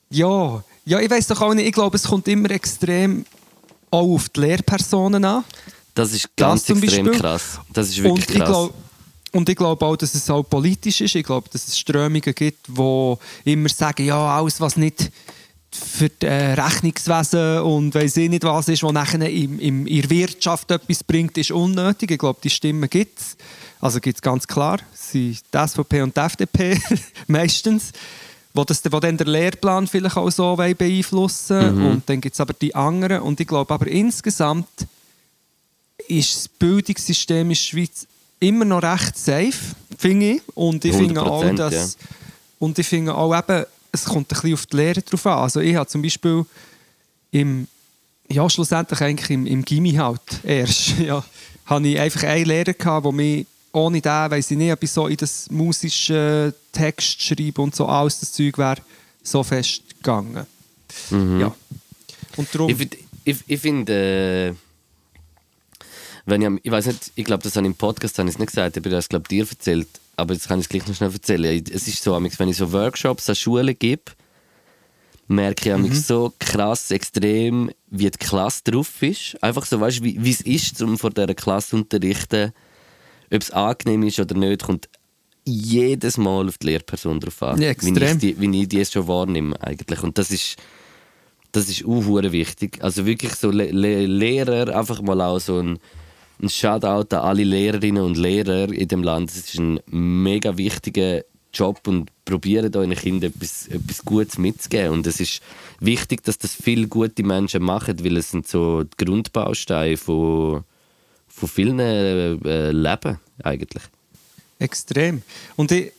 [0.09, 3.25] ja, ja, ich weiß doch auch nicht, ich glaube, es kommt immer extrem
[3.91, 5.43] auch auf die Lehrpersonen an.
[5.93, 7.59] Das ist ganz zum extrem krass.
[7.73, 8.47] Das ist wirklich und ich krass.
[8.47, 8.73] glaub,
[9.33, 11.15] und ich glaube auch, dass es auch politisch ist.
[11.15, 15.11] Ich glaube, dass es Strömungen gibt, die immer sagen, ja, alles, was nicht
[15.71, 20.01] für das äh, Rechnungswesen und weiss ich nicht was ist, was nachher im, im, in
[20.01, 22.11] der Wirtschaft etwas bringt, ist unnötig.
[22.11, 23.37] Ich glaube, die Stimmen gibt es.
[23.81, 24.79] Also gibt es ganz klar.
[24.93, 26.79] Sind die SVP und die FDP
[27.27, 27.91] meistens,
[28.57, 32.53] wo, das, wo dann der Lehrplan vielleicht auch so beeinflussen Und dann gibt es aber
[32.53, 33.21] die anderen.
[33.21, 34.67] Und ich glaube aber insgesamt
[36.07, 38.07] ist das Bildungssystem in der Schweiz
[38.39, 40.41] immer noch recht safe, finde ich.
[40.55, 41.73] Und ich finde auch, 100%, dass...
[41.73, 42.07] ja.
[42.59, 45.39] Und ich finde auch eben, es kommt ein bisschen auf die Lehre drauf an.
[45.39, 46.45] Also ich habe zum Beispiel
[47.31, 47.67] im...
[48.29, 50.97] Ja, schlussendlich eigentlich im, im Gimmi halt erst.
[50.99, 51.23] Ja,
[51.65, 54.91] habe ich einfach einen Lehrer gehabt, der mich ohne den, weiss ich nicht, ob ich
[54.91, 58.77] so in das musische Text schreiben und so alles das Zeug wäre
[59.23, 60.45] so fest gegangen.
[61.11, 61.55] Ja.
[62.37, 62.69] Und darum...
[62.69, 62.89] Ich,
[63.23, 64.53] ich, ich finde, äh,
[66.25, 68.47] wenn ich, ich weiß nicht, ich glaube, das habe ich im Podcast habe ich nicht
[68.47, 71.11] gesagt, ich habe das glaube dir erzählt, aber jetzt kann ich es gleich noch schnell
[71.11, 71.63] erzählen.
[71.71, 74.03] Es ist so, wenn ich so Workshops an Schulen gebe,
[75.27, 79.41] merke ich amigs so krass extrem, wie die Klasse drauf ist.
[79.43, 82.53] Einfach so, weißt du, wie wie es ist, um vor dieser Klasse zu unterrichten,
[83.31, 84.89] ob es angenehm ist oder nicht, kommt
[85.45, 87.61] jedes Mal auf die Lehrperson drauf an.
[87.61, 90.03] Ja, wie, ich die, wie ich die schon wahrnehme eigentlich.
[90.03, 90.57] Und das ist
[91.51, 92.83] das ist auch wichtig.
[92.83, 95.79] Also wirklich so Le Le Lehrer, einfach mal auch so ein,
[96.41, 99.29] ein Shoutout an alle Lehrerinnen und Lehrer in dem Land.
[99.29, 101.23] Das ist ein mega wichtiger
[101.53, 104.91] Job und probiert euren Kindern etwas, etwas Gutes mitzugeben.
[104.91, 105.41] Und es ist
[105.79, 110.63] wichtig, dass das viele gute Menschen machen, weil es sind so die Grundbausteine von,
[111.37, 113.83] von vielen äh, Leben eigentlich.
[114.59, 115.21] Extrem.
[115.55, 115.91] Und ich,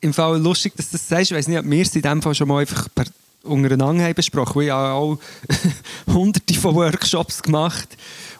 [0.00, 2.22] im Fall lustig, dass du das sagst, ich weiß nicht, ob wir es in dem
[2.22, 3.04] Fall schon mal einfach per,
[3.42, 4.62] untereinander haben besprochen.
[4.62, 5.18] Ich habe auch
[6.06, 7.88] hunderte von Workshops gemacht.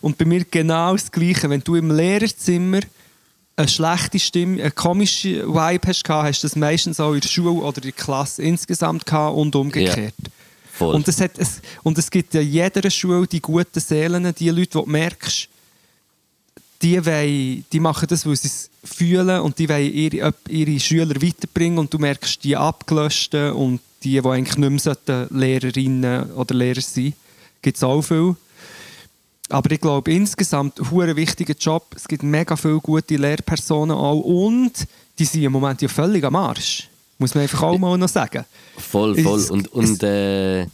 [0.01, 1.51] Und bei mir genau das Gleiche.
[1.51, 2.81] Wenn du im Lehrerzimmer
[3.57, 7.51] eine schlechte Stimme, eine komische Vibe hast, hast du das meistens auch in der Schule
[7.51, 10.15] oder in der Klasse insgesamt gehabt und umgekehrt.
[10.73, 10.95] Voll.
[10.95, 14.51] Und es, hat, es, und es gibt ja in jeder Schule die guten Seelen, die
[14.51, 15.49] Leute, die du merkst,
[16.83, 21.21] die, wollen, die machen das, weil sie es fühlen und die wollen ihre, ihre Schüler
[21.23, 26.55] weiterbringen und du merkst die Abgelöschten und die, die eigentlich nicht mehr sollten Lehrerinnen oder
[26.55, 27.15] Lehrer sein
[27.63, 28.37] gibt es auch viel.
[29.49, 31.87] Aber ich glaube, insgesamt ein wichtiger Job.
[31.97, 34.73] Es gibt mega viele gute Lehrpersonen auch und
[35.19, 36.89] die sind im Moment ja völlig am Arsch.
[37.19, 38.45] Muss man einfach auch mal noch sagen.
[38.77, 39.41] Voll, voll.
[39.41, 40.67] Es- Und, und äh,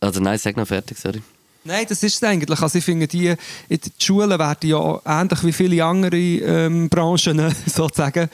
[0.00, 1.22] also nein, sag noch fertig, sorry.
[1.66, 2.62] Nein, das ist es eigentlich.
[2.62, 3.28] Also ich finde, die,
[3.68, 8.30] in den Schulen werden ja ähnlich wie viele andere ähm, Branchen sozusagen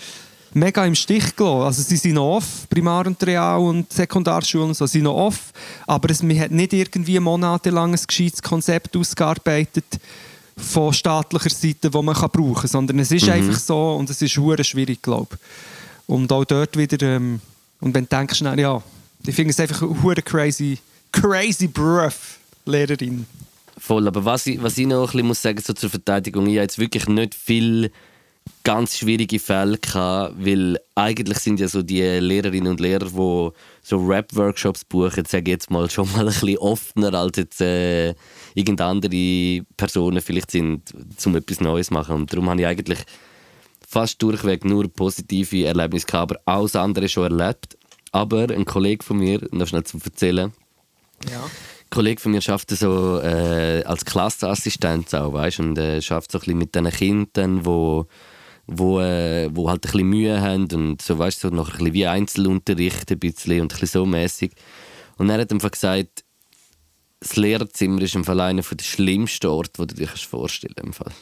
[0.53, 1.62] mega im Stich gelassen.
[1.62, 5.53] Also sie sind noch off, Primar- und Real- und Sekundarschulen und so sind noch off,
[5.87, 9.87] aber es, man hat nicht irgendwie monatelang ein gescheites Konzept ausgearbeitet
[10.59, 14.20] von staatlicher Seite, das man kann brauchen kann, sondern es ist einfach so und es
[14.20, 16.14] ist hure schwierig, glaube ich.
[16.14, 17.41] Und auch dort wieder, ähm,
[17.80, 18.83] und wenn du denkst, na, ja,
[19.26, 20.78] ich finde es einfach hure crazy,
[21.11, 23.27] crazy Beruf, Lehrerin.
[23.79, 26.55] Voll, aber was ich, was ich noch ein bisschen muss sagen so zur Verteidigung, ich
[26.55, 27.91] habe jetzt wirklich nicht viel
[28.65, 33.51] ganz schwierige Fälle gehabt, weil eigentlich sind ja so die Lehrerinnen und Lehrer, die
[33.83, 38.15] so Rap-Workshops buchen, sage ich jetzt mal schon mal ein bisschen offener als jetzt äh,
[38.55, 40.93] irgendeine andere Personen vielleicht sind,
[41.25, 42.17] um etwas Neues zu machen.
[42.17, 43.01] Und darum habe ich eigentlich
[43.87, 47.77] fast durchweg nur positive Erlebnisse gehabt, aber alles andere schon erlebt.
[48.13, 50.53] Aber ein Kollege von mir, noch schnell zum Erzählen,
[51.31, 51.45] Ja.
[51.93, 56.40] Kollege von mir schafft so äh, als Klassenassistent auch, weißt, und äh, schafft so ein
[56.40, 58.07] bisschen mit diesen Kindern, wo
[58.66, 61.95] wo, äh, wo halt ein bisschen Mühe haben und so weißt so noch ein bisschen
[61.95, 64.53] wie Einzelunterricht ein bisschen und ein so mäßig.
[65.18, 66.24] Und er hat einfach gesagt,
[67.20, 71.12] das Lehrerzimmer ist im Fall einer der schlimmsten Orte, wo du dir kannst vorstellen Fall.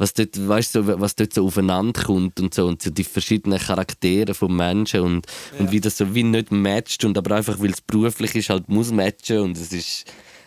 [0.00, 3.58] Was dort, weißt, so, was dort so aufeinander kommt und so und so die verschiedenen
[3.58, 5.26] Charaktere von Menschen und,
[5.58, 8.66] und wie das so wie nicht matcht und aber einfach weil es beruflich ist halt
[8.70, 10.06] muss matchen und es ist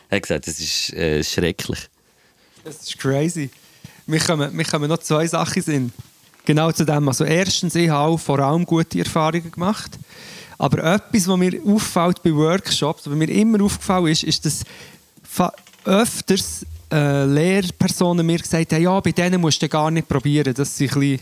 [0.09, 1.87] er gesagt es ist äh, schrecklich
[2.63, 3.51] Das ist crazy.
[4.07, 5.93] Wir kommen, wir kommen noch zwei Sachen sind.
[6.45, 7.07] Genau zu dem.
[7.07, 9.91] Also erstens, ich habe vor allem gute Erfahrungen gemacht.
[10.57, 14.63] Aber etwas, was mir auffällt bei Workshops, was mir immer aufgefallen ist, ist, dass
[15.85, 20.53] öfters äh, Lehrpersonen mir gesagt haben, ja, bei denen musst du gar nicht probieren.
[20.53, 21.19] Das sind ein bisschen,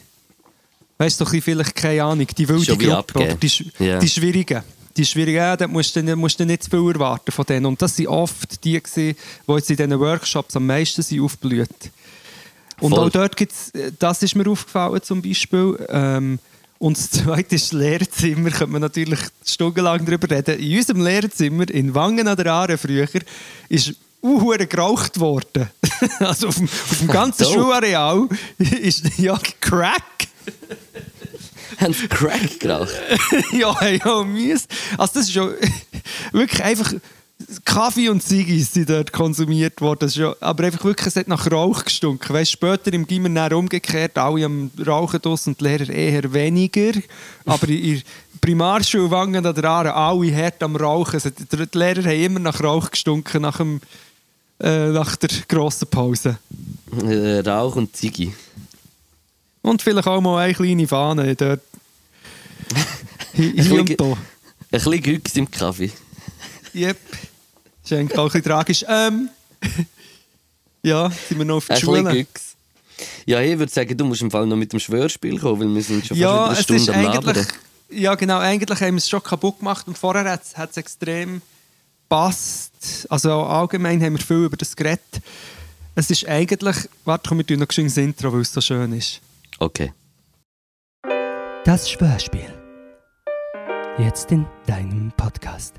[0.97, 3.37] weißt du, ein vielleicht, keine Ahnung, die wilde Gruppe.
[3.41, 3.99] die, Ja.
[3.99, 4.63] die Schwierigen.
[4.97, 7.65] Die Schwierigen, ja, da musst du, musst du nicht zu viel erwarten von denen.
[7.65, 9.15] Und das sind oft die, gewesen,
[9.47, 11.69] die jetzt in diesen Workshops am meisten sind aufgeblüht.
[12.81, 12.99] Und Voll.
[13.07, 15.77] auch dort gibt es, das ist mir aufgefallen zum Beispiel.
[15.87, 16.39] Ähm,
[16.77, 20.59] und das zweite ist das Lehrerzimmer, könnte man natürlich stundenlang darüber reden.
[20.59, 23.07] In unserem Lehrerzimmer in Wangen an der Aare früher
[23.69, 25.69] ist uhuere geraucht worden.
[26.19, 27.53] also auf dem, auf dem ganzen Dope.
[27.53, 30.03] Schulareal ist ja Crack.
[31.79, 32.93] Haben sie Crack geraucht?
[33.51, 34.67] ja, ja, mies.
[34.97, 35.53] Also das ist schon
[36.31, 36.93] wirklich einfach
[37.65, 39.99] Kaffee und Ziggis sind dort konsumiert worden.
[40.01, 42.33] Das ist ja, aber einfach wirklich, es hat nach Rauch gestunken.
[42.35, 46.91] Weißt, später im Gimmer dann umgekehrt, alle am Rauchen draus und die Lehrer eher weniger.
[47.45, 48.03] Aber in der
[48.41, 51.19] Primarschule Wangen an der Aare alle hart am Rauchen.
[51.23, 53.81] Die Lehrer haben immer nach Rauch gestunken nach, dem,
[54.61, 56.37] äh, nach der grossen Pause.
[57.03, 58.33] Äh, Rauch und Ziggy.
[59.61, 61.61] Und vielleicht auch mal eine kleine Fahne dort.
[63.37, 64.05] Hi- Hier und da.
[64.05, 64.17] Ein
[64.71, 65.91] bisschen Güchs im Kaffee.
[66.73, 66.97] Yep.
[67.83, 68.85] Das ist eigentlich auch ein bisschen tragisch.
[68.87, 69.29] Ähm,
[70.83, 72.13] ja, sind wir noch auf Ein der bisschen Schule?
[72.25, 72.55] Güchs.
[73.25, 75.83] Ja, ich würde sagen, du musst im Fall noch mit dem Schwörspiel kommen, weil wir
[75.83, 77.13] sind schon Ja, fast eine Stunde am.
[77.13, 77.47] Labern.
[77.89, 78.37] Ja, genau.
[78.39, 80.41] Eigentlich haben wir es schon kaputt gemacht und vorher hat
[80.71, 81.41] es extrem
[82.11, 83.07] passt.
[83.09, 85.21] Also allgemein haben wir viel über das geredet.
[85.95, 86.75] Es ist eigentlich...
[87.05, 89.21] Warte, komm, wir tun noch geschwind das Intro, weil es so schön ist.
[89.59, 89.93] Okay.
[91.63, 92.53] Das Schwörspiel.
[93.97, 95.75] Jetzt in deinem Podcast.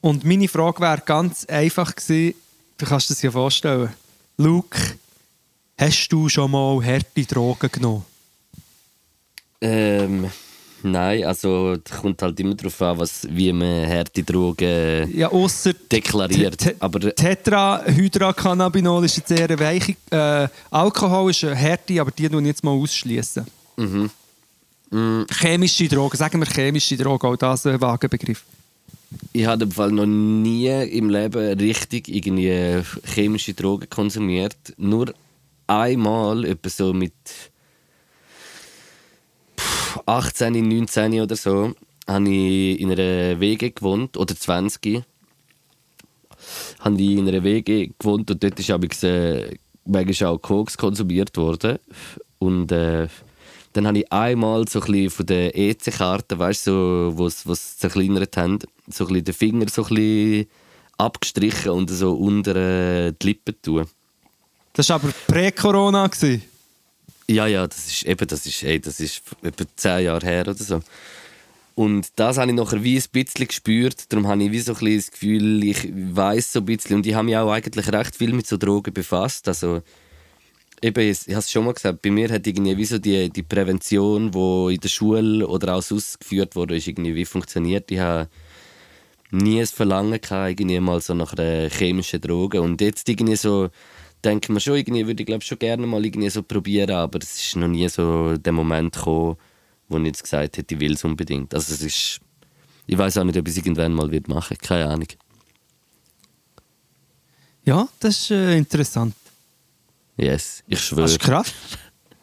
[0.00, 2.34] Und meine Frage wäre ganz einfach gewesen,
[2.78, 3.94] du kannst dir das ja vorstellen.
[4.36, 4.78] Luke,
[5.78, 8.04] hast du schon mal harte Drogen genommen?
[9.60, 10.28] Ähm,
[10.84, 15.72] nein, also es kommt halt immer darauf an, was, wie man harte Drogen Ja, ausser
[15.90, 16.58] deklariert.
[16.58, 19.96] Te- Aber Tetrahydrocannabinol ist jetzt eher eine weiche.
[20.10, 23.44] Äh, Alkohol ist eine Härte, aber die tun jetzt mal ausschließen.
[23.76, 24.10] Mhm.
[24.90, 25.22] Mm.
[25.30, 28.44] Chemische Drogen, sagen wir chemische Drogen, auch das ein vager Begriff.
[29.32, 34.56] ich habe im Fall noch nie im Leben richtig irgendwie chemische Drogen konsumiert.
[34.76, 35.12] Nur
[35.66, 37.12] einmal, etwa so mit
[40.06, 41.74] 18, 19 oder so,
[42.06, 45.02] habe ich in einer WG gewohnt, oder 20.
[46.80, 51.78] Habe ich in einer WG gewohnt und dort ist äh, manchmal auch Koks konsumiert worden.
[52.38, 53.08] Und äh,
[53.72, 58.36] dann habe ich einmal so ein von der EC-Karte, weißt du, so, sie es zerkleinert
[58.36, 60.46] haben, so ein den Finger so ein
[60.98, 63.86] abgestrichen und so unter äh, die Lippen tun.
[64.74, 66.08] Das war aber prä-Corona.
[67.28, 70.54] Ja, ja, das ist eben, das ist, ey, das ist etwa zehn Jahre her oder
[70.54, 70.80] so.
[71.74, 74.12] Und das habe ich nachher wie ein bisschen gespürt.
[74.12, 76.96] Darum habe ich wie so ein bisschen das Gefühl, ich weiß so ein bisschen.
[76.96, 79.48] Und ich habe mich auch eigentlich recht viel mit so Drogen befasst.
[79.48, 79.82] Also,
[80.82, 83.42] eben, ich habe es schon mal gesagt, bei mir hat irgendwie wie so die, die
[83.42, 87.90] Prävention, die in der Schule oder auch sonst geführt wurde, ist irgendwie wie funktioniert.
[87.90, 88.28] Ich habe
[89.32, 92.62] nie ein Verlangen gehabt, irgendwie mal so nach einer chemischen Droge.
[92.62, 93.70] Und jetzt irgendwie so,
[94.24, 97.34] denke mir schon, irgendwie würde ich glaube schon gerne mal irgendwie so probieren, aber es
[97.46, 99.36] ist noch nie so der Moment gekommen,
[99.88, 101.54] wo ich jetzt gesagt hätte, ich will es unbedingt.
[101.54, 102.20] Also es ist,
[102.86, 105.08] ich weiß auch nicht, ob ich es irgendwann mal wird machen, keine Ahnung.
[107.64, 109.14] Ja, das ist äh, interessant.
[110.16, 111.06] Yes, ich schwöre.
[111.06, 111.52] ist krass.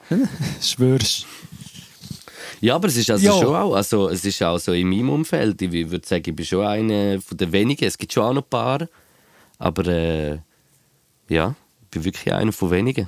[0.61, 1.25] Schwörst.
[2.61, 3.33] Ja, aber es ist also Ja.
[3.33, 6.45] schon auch, also es ist auch so in meinem Umfeld, ich würde sagen, ich bin
[6.45, 8.87] schon einer von den wenigen, es gibt schon auch noch ein paar,
[9.57, 10.37] aber äh,
[11.27, 11.55] ja,
[11.91, 13.07] bin wirklich einer von wenigen.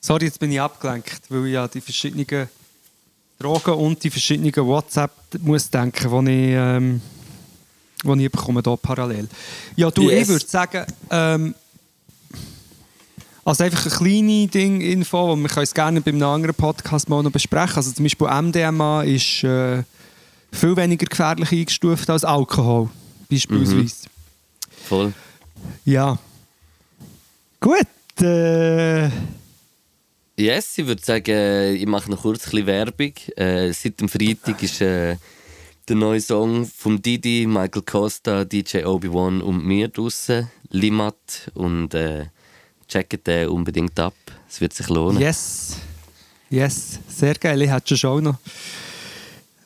[0.00, 2.48] Sorry, jetzt bin ich abgelenkt, weil ich ja die verschiedenen
[3.38, 5.10] Drogen und die verschiedenen WhatsApp
[5.40, 7.00] muss denken, die ich, ähm,
[8.04, 9.28] die ich bekomme, hier parallel.
[9.76, 10.22] Ja, du, Yes.
[10.22, 11.54] ich würde sagen, ähm,
[13.46, 17.08] also einfach eine kleine Ding, Info, und wir können es gerne bei einem anderen Podcast
[17.08, 17.76] mal noch besprechen.
[17.76, 19.82] Also zum Beispiel MDMA ist äh,
[20.52, 22.88] viel weniger gefährlich eingestuft als Alkohol,
[23.30, 24.08] beispielsweise.
[24.86, 25.12] Voll.
[25.84, 26.18] Ja.
[27.60, 29.10] Gut, äh,
[30.36, 33.12] Yes, ich würde sagen, ich mache noch kurz ein bisschen Werbung.
[33.36, 35.16] Äh, seit dem Freitag ist äh,
[35.88, 40.50] der neue Song von Didi, Michael Costa, DJ Obi-Wan und mir draussen.
[40.70, 41.50] Limat.
[41.54, 42.26] Und äh,
[42.88, 44.14] checkt den unbedingt ab.
[44.50, 45.20] Es wird sich lohnen.
[45.20, 45.76] Yes.
[46.50, 46.98] Yes.
[47.08, 47.62] Sehr geil.
[47.62, 48.38] Ich hätte schon auch noch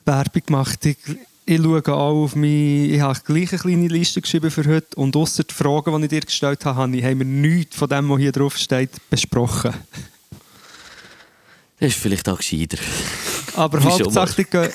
[0.04, 0.84] Werbung gemacht.
[0.84, 0.98] Ich,
[1.48, 2.92] ich schaue auch auf mich.
[2.92, 4.94] Ich habe gleich eine kleine Liste geschrieben für heute.
[4.96, 8.18] Und außer die Fragen, die ich dir gestellt habe, haben wir nichts von dem, was
[8.18, 9.72] hier drauf steht, besprochen.
[11.80, 12.76] Das ist vielleicht auch gescheiter.
[13.56, 14.70] Aber Hauptsache, die gehen,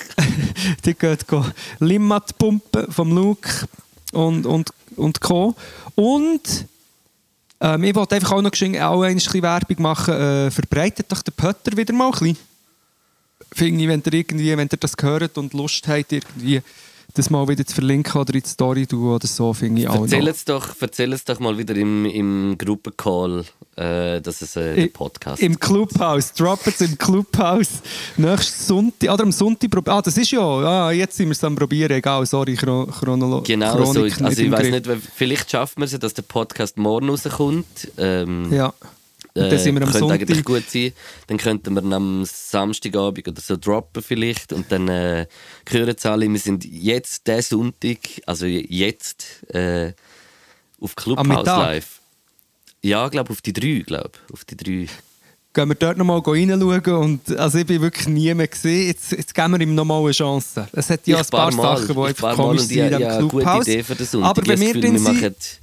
[0.83, 3.67] die gehen Limmat pumpen vom Luke
[4.11, 5.55] und, und, und Co.
[5.93, 6.65] Und
[7.61, 10.13] ähm, ich wollte einfach auch noch auch ein bisschen Werbung machen.
[10.15, 12.52] Äh, verbreitet doch den Pötter wieder mal ein bisschen.
[13.51, 16.61] Finde ich, wenn ihr, irgendwie, wenn ihr das gehört und Lust habt, irgendwie
[17.15, 20.01] das mal wieder zu verlinken oder in die Story tun oder so, finde ich auch
[20.01, 24.73] Erzähl es doch, erzähl es doch mal wieder im, im Gruppencall, äh, dass es äh,
[24.73, 27.69] der I- Podcast Im Clubhouse, drop es im Clubhouse.
[28.17, 31.55] Nächsten Sonntag, oder am Sonntag, ah, das ist ja, ah, jetzt sind wir es am
[31.55, 33.93] probieren, egal, sorry, Chro Chronolo Genau so.
[33.93, 37.91] Chronik Also ich weiß nicht, vielleicht schaffen wir es ja, dass der Podcast morgen rauskommt.
[37.97, 38.73] Ähm, Ja,
[39.35, 40.21] und dann sind wir am könnte Sonntag.
[40.21, 40.93] eigentlich gut sein.
[41.27, 45.25] Dann könnten wir am Samstagabend oder so droppen vielleicht und dann äh,
[45.67, 49.93] hören sie alle, wir sind jetzt diesen Sonntag, also jetzt äh,
[50.79, 51.99] auf Clubhouse live.
[52.83, 54.87] Ja, ich glaube auf die drei, glaube auf die drei.
[55.55, 58.87] Gehen wir dort nochmal reinschauen und also ich bin wirklich nie mehr gesehen.
[58.87, 60.67] Jetzt, jetzt geben wir ihm nochmal eine Chance.
[60.73, 63.27] Es hat ja Ich ein paar Mal, Sachen, die einfach paar komisch sind habe eine
[63.27, 64.15] gute Clubhouse.
[64.15, 65.59] Aber wenn wir das drin sind,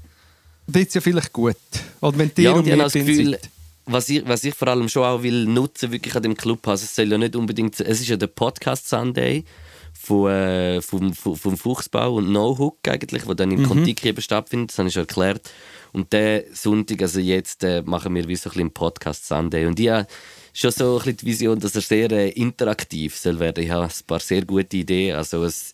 [0.67, 1.57] wird es ja vielleicht gut.
[2.01, 3.51] Oder wenn die Ja, und und ich habe das Gefühl, sind.
[3.93, 6.95] Was ich, was ich vor allem schon auch will nutzen wirklich an dem Clubhaus, es
[6.95, 9.45] soll ja nicht unbedingt, es ist ja der Podcast Sunday
[9.93, 13.67] von, äh, vom, vom, vom Fuchsbau und No Hook eigentlich, wo dann im Mhm.
[13.67, 15.51] Kontiki eben stattfindet, das habe ich schon erklärt.
[15.93, 19.67] Und der Sonntag, also jetzt, äh, machen wir wie so ein bisschen Podcast Sunday.
[19.67, 20.07] Und ich habe
[20.53, 23.65] schon so ein bisschen die Vision, dass er sehr äh, interaktiv soll werden.
[23.65, 25.17] Ich habe ein paar sehr gute Ideen.
[25.17, 25.73] Also es,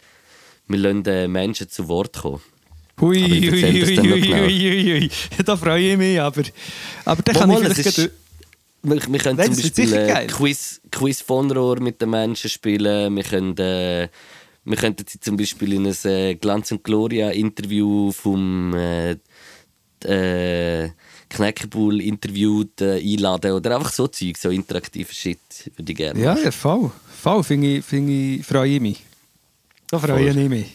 [0.69, 2.41] wir lassen äh, Menschen zu Wort kommen.
[2.99, 5.11] Hui, hui, hui, hui, hui, hui, hui.
[5.45, 6.43] Da freue ich mich, aber,
[7.05, 7.99] aber dann kann Mal, ich vielleicht...
[7.99, 8.11] ist-
[8.83, 10.27] Wir, wir können Nein, zum Beispiel äh.
[10.29, 13.15] Quiz, Quiz von Rohr mit den Menschen spielen.
[13.17, 14.09] Wir können, äh,
[14.65, 19.17] wir könnten sie zum Beispiel in ein äh, Glanz und Gloria Interview vom äh,
[20.05, 20.91] äh,
[21.29, 25.39] Knäckebull Interview äh, einladen oder einfach so Zeug, so interaktive Shit
[25.77, 26.21] würde ich gerne.
[26.21, 26.91] Ja, ja, voll.
[27.23, 29.03] Voll, finde ich, finde ich, freue ich mich.
[29.91, 30.67] Da freue ich mich.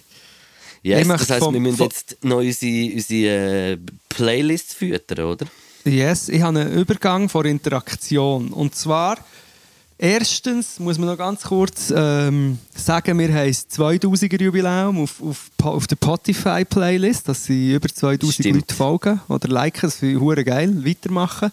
[0.83, 3.77] Yes, das heisst, vom- wir müssen jetzt noch unsere, unsere äh,
[4.09, 5.45] Playlists füttern, oder?
[5.85, 8.49] Yes, ich habe einen Übergang von Interaktion.
[8.49, 9.17] Und zwar,
[9.97, 15.49] erstens muss man noch ganz kurz ähm, sagen, wir haben das 2000er Jubiläum auf, auf,
[15.63, 17.27] auf der Spotify-Playlist.
[17.27, 18.55] Das sind über 2000 Stimmt.
[18.55, 19.81] Leute folgen oder liken.
[19.81, 20.85] Das finde ich geil.
[20.85, 21.51] Weitermachen.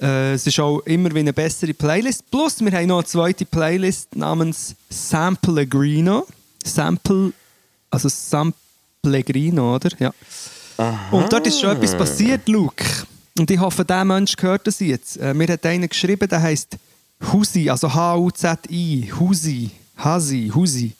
[0.00, 2.28] Äh, es ist auch immer wie eine bessere Playlist.
[2.30, 6.26] Plus, wir haben noch eine zweite Playlist namens Samplegrino.
[6.64, 7.32] Sample,
[7.92, 9.90] also Samplegrino, oder?
[9.98, 10.12] Ja.
[11.10, 12.84] Und dort ist schon etwas passiert, Luke.
[13.38, 15.16] Und ich hoffe, der Mensch gehört das jetzt.
[15.18, 16.76] Äh, mir hat einer geschrieben, der heißt
[17.32, 20.92] Husi, also H-U-Z-I, Husi, Hasi, Husi.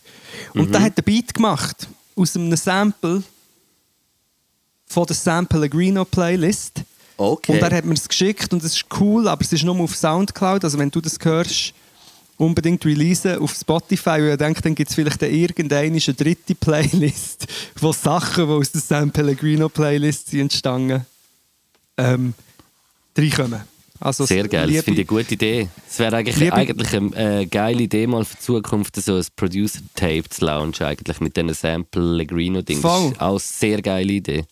[0.54, 3.22] Und der hat einen Beat gemacht aus einem Sample
[4.86, 6.82] von der Sample Agrino Playlist.
[7.16, 7.52] Okay.
[7.52, 9.94] Und er hat mir es geschickt und es ist cool, aber es ist nur auf
[9.94, 10.64] Soundcloud.
[10.64, 11.74] Also wenn du das hörst,
[12.36, 14.20] unbedingt releasen auf Spotify.
[14.20, 17.46] Und ich denke, dann gibt es vielleicht eine irgendeine eine dritte Playlist,
[17.80, 21.06] wo Sachen, die aus der San Pellegrino Playlist sind entstanden,
[21.96, 22.34] ähm,
[23.16, 23.62] reinkommen.
[24.00, 25.68] Also Sehr geil, liebe- das finde ich eine gute Idee.
[25.88, 29.24] Es wäre eigentlich, Liebe- eigentlich eine äh, geile Idee mal für die Zukunft, so ein
[29.36, 32.80] Producer-Tape zu launchen, eigentlich mit diesen Sample-Legrino-Dings.
[32.80, 33.12] Voll.
[33.18, 34.44] Auch eine sehr geile Idee.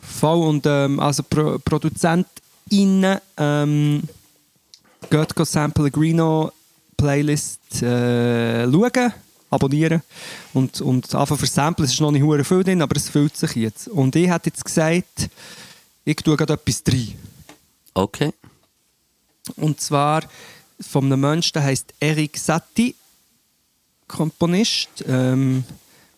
[0.00, 4.02] Voll und ähm, also Pro ProduzentInnen ähm,
[5.10, 5.34] geht
[5.74, 6.52] Pellegrino
[6.96, 9.12] Playlist äh, schauen,
[9.50, 10.02] abonnieren
[10.52, 11.90] und, und anfangen für Samples.
[11.90, 13.88] Es ist noch nicht hure viel drin, aber es fühlt sich jetzt.
[13.88, 15.28] Und ich hätte jetzt gesagt,
[16.04, 17.14] ich tue gerade etwas rein.
[17.94, 18.32] Okay.
[19.56, 20.22] Und zwar
[20.80, 22.94] von einem Menschen, der heißt Eric Satie,
[24.08, 25.04] Komponist.
[25.06, 25.64] Ähm,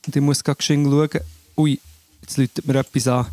[0.07, 1.09] und ich muss gerade schauen.
[1.57, 1.81] Ui,
[2.23, 3.27] jetzt läutet mir etwas an.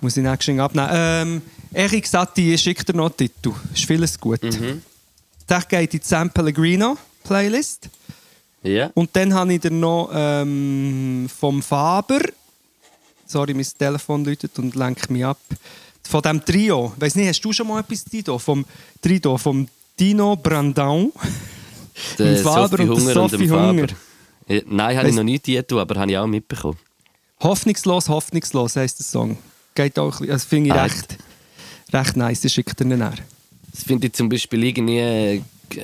[0.00, 0.88] Muss ich geschwind abnehmen.
[0.92, 3.52] Ähm, Eric Satie schickt dir noch einen Titel.
[3.72, 4.42] Ist vieles gut.
[5.52, 7.90] Der geht in die San Pellegrino Playlist.
[8.62, 8.90] Ja.
[8.94, 12.20] Und dann habe ich dir noch ähm, vom Faber.
[13.26, 15.38] Sorry, mein Telefon läutet und lenkt mich ab.
[16.08, 16.94] Von dem Trio.
[16.96, 18.38] Weiß nicht, hast du schon mal etwas Tito?
[18.38, 18.64] Vom
[19.02, 19.68] Trio, vom
[20.00, 21.12] Dino Brandão.
[22.18, 23.68] Der Faber Sophie und Hunger und Sophie dem Faber.
[23.68, 23.86] Hunger.
[24.48, 26.78] Ja, nein, habe ich noch nicht getan, aber habe ich auch mitbekommen.
[27.40, 29.36] Hoffnungslos, hoffnungslos heisst der Song.
[29.74, 31.18] Geht auch ein bisschen, das finde ich Ah, recht,
[31.92, 32.42] recht nice.
[32.42, 33.12] Ich schicke dir ihn näher.
[33.72, 35.42] Das finde ich zum Beispiel irgendwie, äh,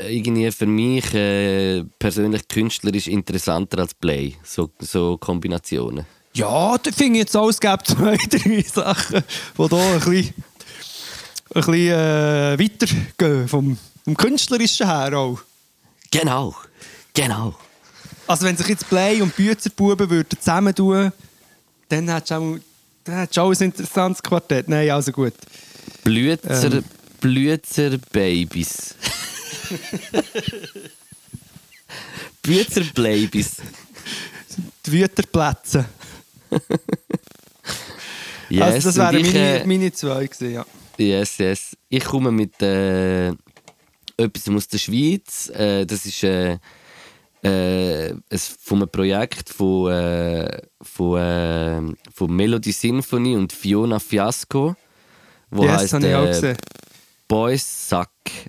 [0.09, 4.35] irgendwie für mich äh, persönlich künstlerisch interessanter als Play.
[4.45, 6.05] So, so Kombinationen.
[6.35, 9.25] Ja, da finde ich jetzt auch, es gibt zwei, drei Sachen,
[9.57, 10.35] die hier ein bisschen,
[11.55, 13.49] ein bisschen äh, weitergehen.
[13.49, 15.41] Vom, vom Künstlerischen her auch.
[16.11, 16.55] Genau.
[17.15, 17.55] Genau.
[18.27, 21.11] Also wenn sich jetzt Play und Büzerbuben würden zusammen tun,
[21.89, 22.59] dann hättest du auch,
[23.05, 24.69] dann hättest du auch ein interessantes Quartett.
[24.69, 25.33] Nein, also gut.
[26.05, 26.85] Blützer, Ähm.
[27.21, 28.95] Blützer Babys.
[32.43, 33.57] Blützer Babys.
[34.87, 35.85] Die Wüterplätze.
[38.49, 40.67] Yes, also das wären ich, meine, äh, meine zwei gewesen, ja.
[40.97, 41.77] Yes, yes.
[41.91, 43.29] Ich komme mit äh,
[44.17, 45.51] etwas aus der Schweiz.
[45.51, 46.59] Äh, das ist äh,
[47.43, 54.75] äh, es, von einem Projekt von, äh, von, äh, von Melody Symphony und Fiona Fiasco,
[55.51, 56.57] wo yes, heißt habe ich auch äh, gesehen.
[57.29, 58.09] Boys Suck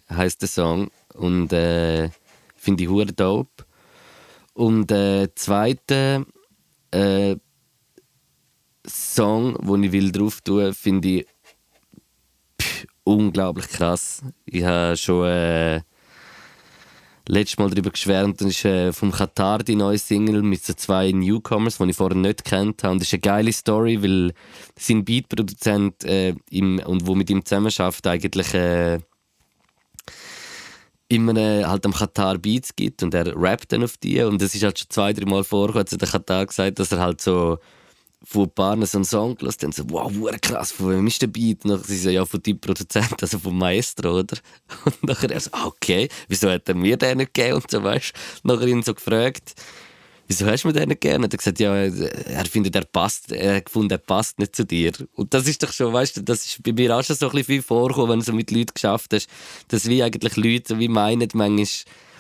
[0.09, 2.09] heißt der Song und äh,
[2.55, 3.65] finde ich hure dope.
[4.53, 6.25] Und der zweite
[6.91, 7.35] äh,
[8.87, 11.27] Song, den ich will drauf tun, finde ich
[12.61, 14.23] pff, unglaublich krass.
[14.45, 15.81] Ich habe schon äh,
[17.29, 18.41] letztes Mal darüber geschwärmt.
[18.41, 22.17] Das ist äh, vom Katar die neue Single mit so zwei Newcomers, die ich vorher
[22.17, 22.93] nicht kennt habe.
[22.93, 24.33] Und das ist eine geile Story, weil
[24.77, 28.99] sein Beatproduzent äh, im, und wo mit ihm zusammenarbeitet, eigentlich äh,
[31.07, 34.21] immer äh, halt am Katar Beats gibt und er rappt dann auf die.
[34.21, 36.99] Und das ist halt schon zwei, drei Mal vorgekommen, hat der Katar gesagt, dass er
[36.99, 37.59] halt so
[38.29, 41.27] von ein paar so einen Song gelassen und so, wow, krass, von wem ist der
[41.27, 41.65] Beat?
[41.65, 44.37] Und dann sie so, ja, von deinem Produzent, also vom Maestro, oder?
[44.85, 47.55] Und nachher er so, ah, okay, wieso hat er mir den nicht gegeben?
[47.55, 49.55] Und so, weißt du, nachher ihn so gefragt,
[50.27, 51.23] wieso hast du mir den nicht gegeben?
[51.23, 54.63] Und er hat gesagt, ja, er findet, er passt, er gefunden, er passt nicht zu
[54.63, 54.91] dir.
[55.15, 57.31] Und das ist doch schon, weißt du, das ist bei mir auch schon so ein
[57.31, 59.27] bisschen viel vorgekommen, wenn du so mit Leuten geschafft hast,
[59.69, 61.65] dass wie eigentlich Leute wie meinen, manchmal,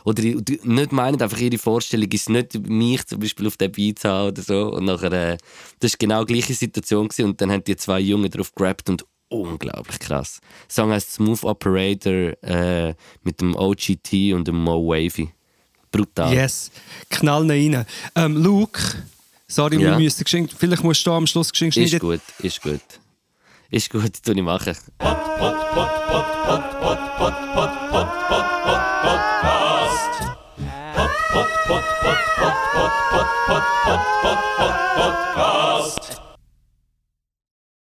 [0.09, 3.99] oder die- nicht meinen, einfach ihre Vorstellung ist nicht mich zum Beispiel auf der Beat
[3.99, 4.73] zu haben oder so.
[4.73, 5.37] Und nachher, äh,
[5.79, 7.25] das war genau die gleiche Situation gewesen.
[7.25, 10.39] und dann haben die zwei Jungen drauf gerappt und unglaublich krass.
[10.67, 15.29] Der Song heißt Smooth Operator äh, mit dem OGT und dem Mo Wavy.
[15.91, 16.33] Brutal.
[16.33, 16.71] Yes,
[17.09, 17.85] knallen rein.
[18.15, 18.79] Ähm, Luke,
[19.47, 19.91] sorry, Ja?
[19.91, 20.53] wir müssen geschenkt.
[20.57, 22.81] Vielleicht musst du am Schluss geschenkt Ist gut, ist gut.
[23.71, 24.75] Ist gut, tu ich machen.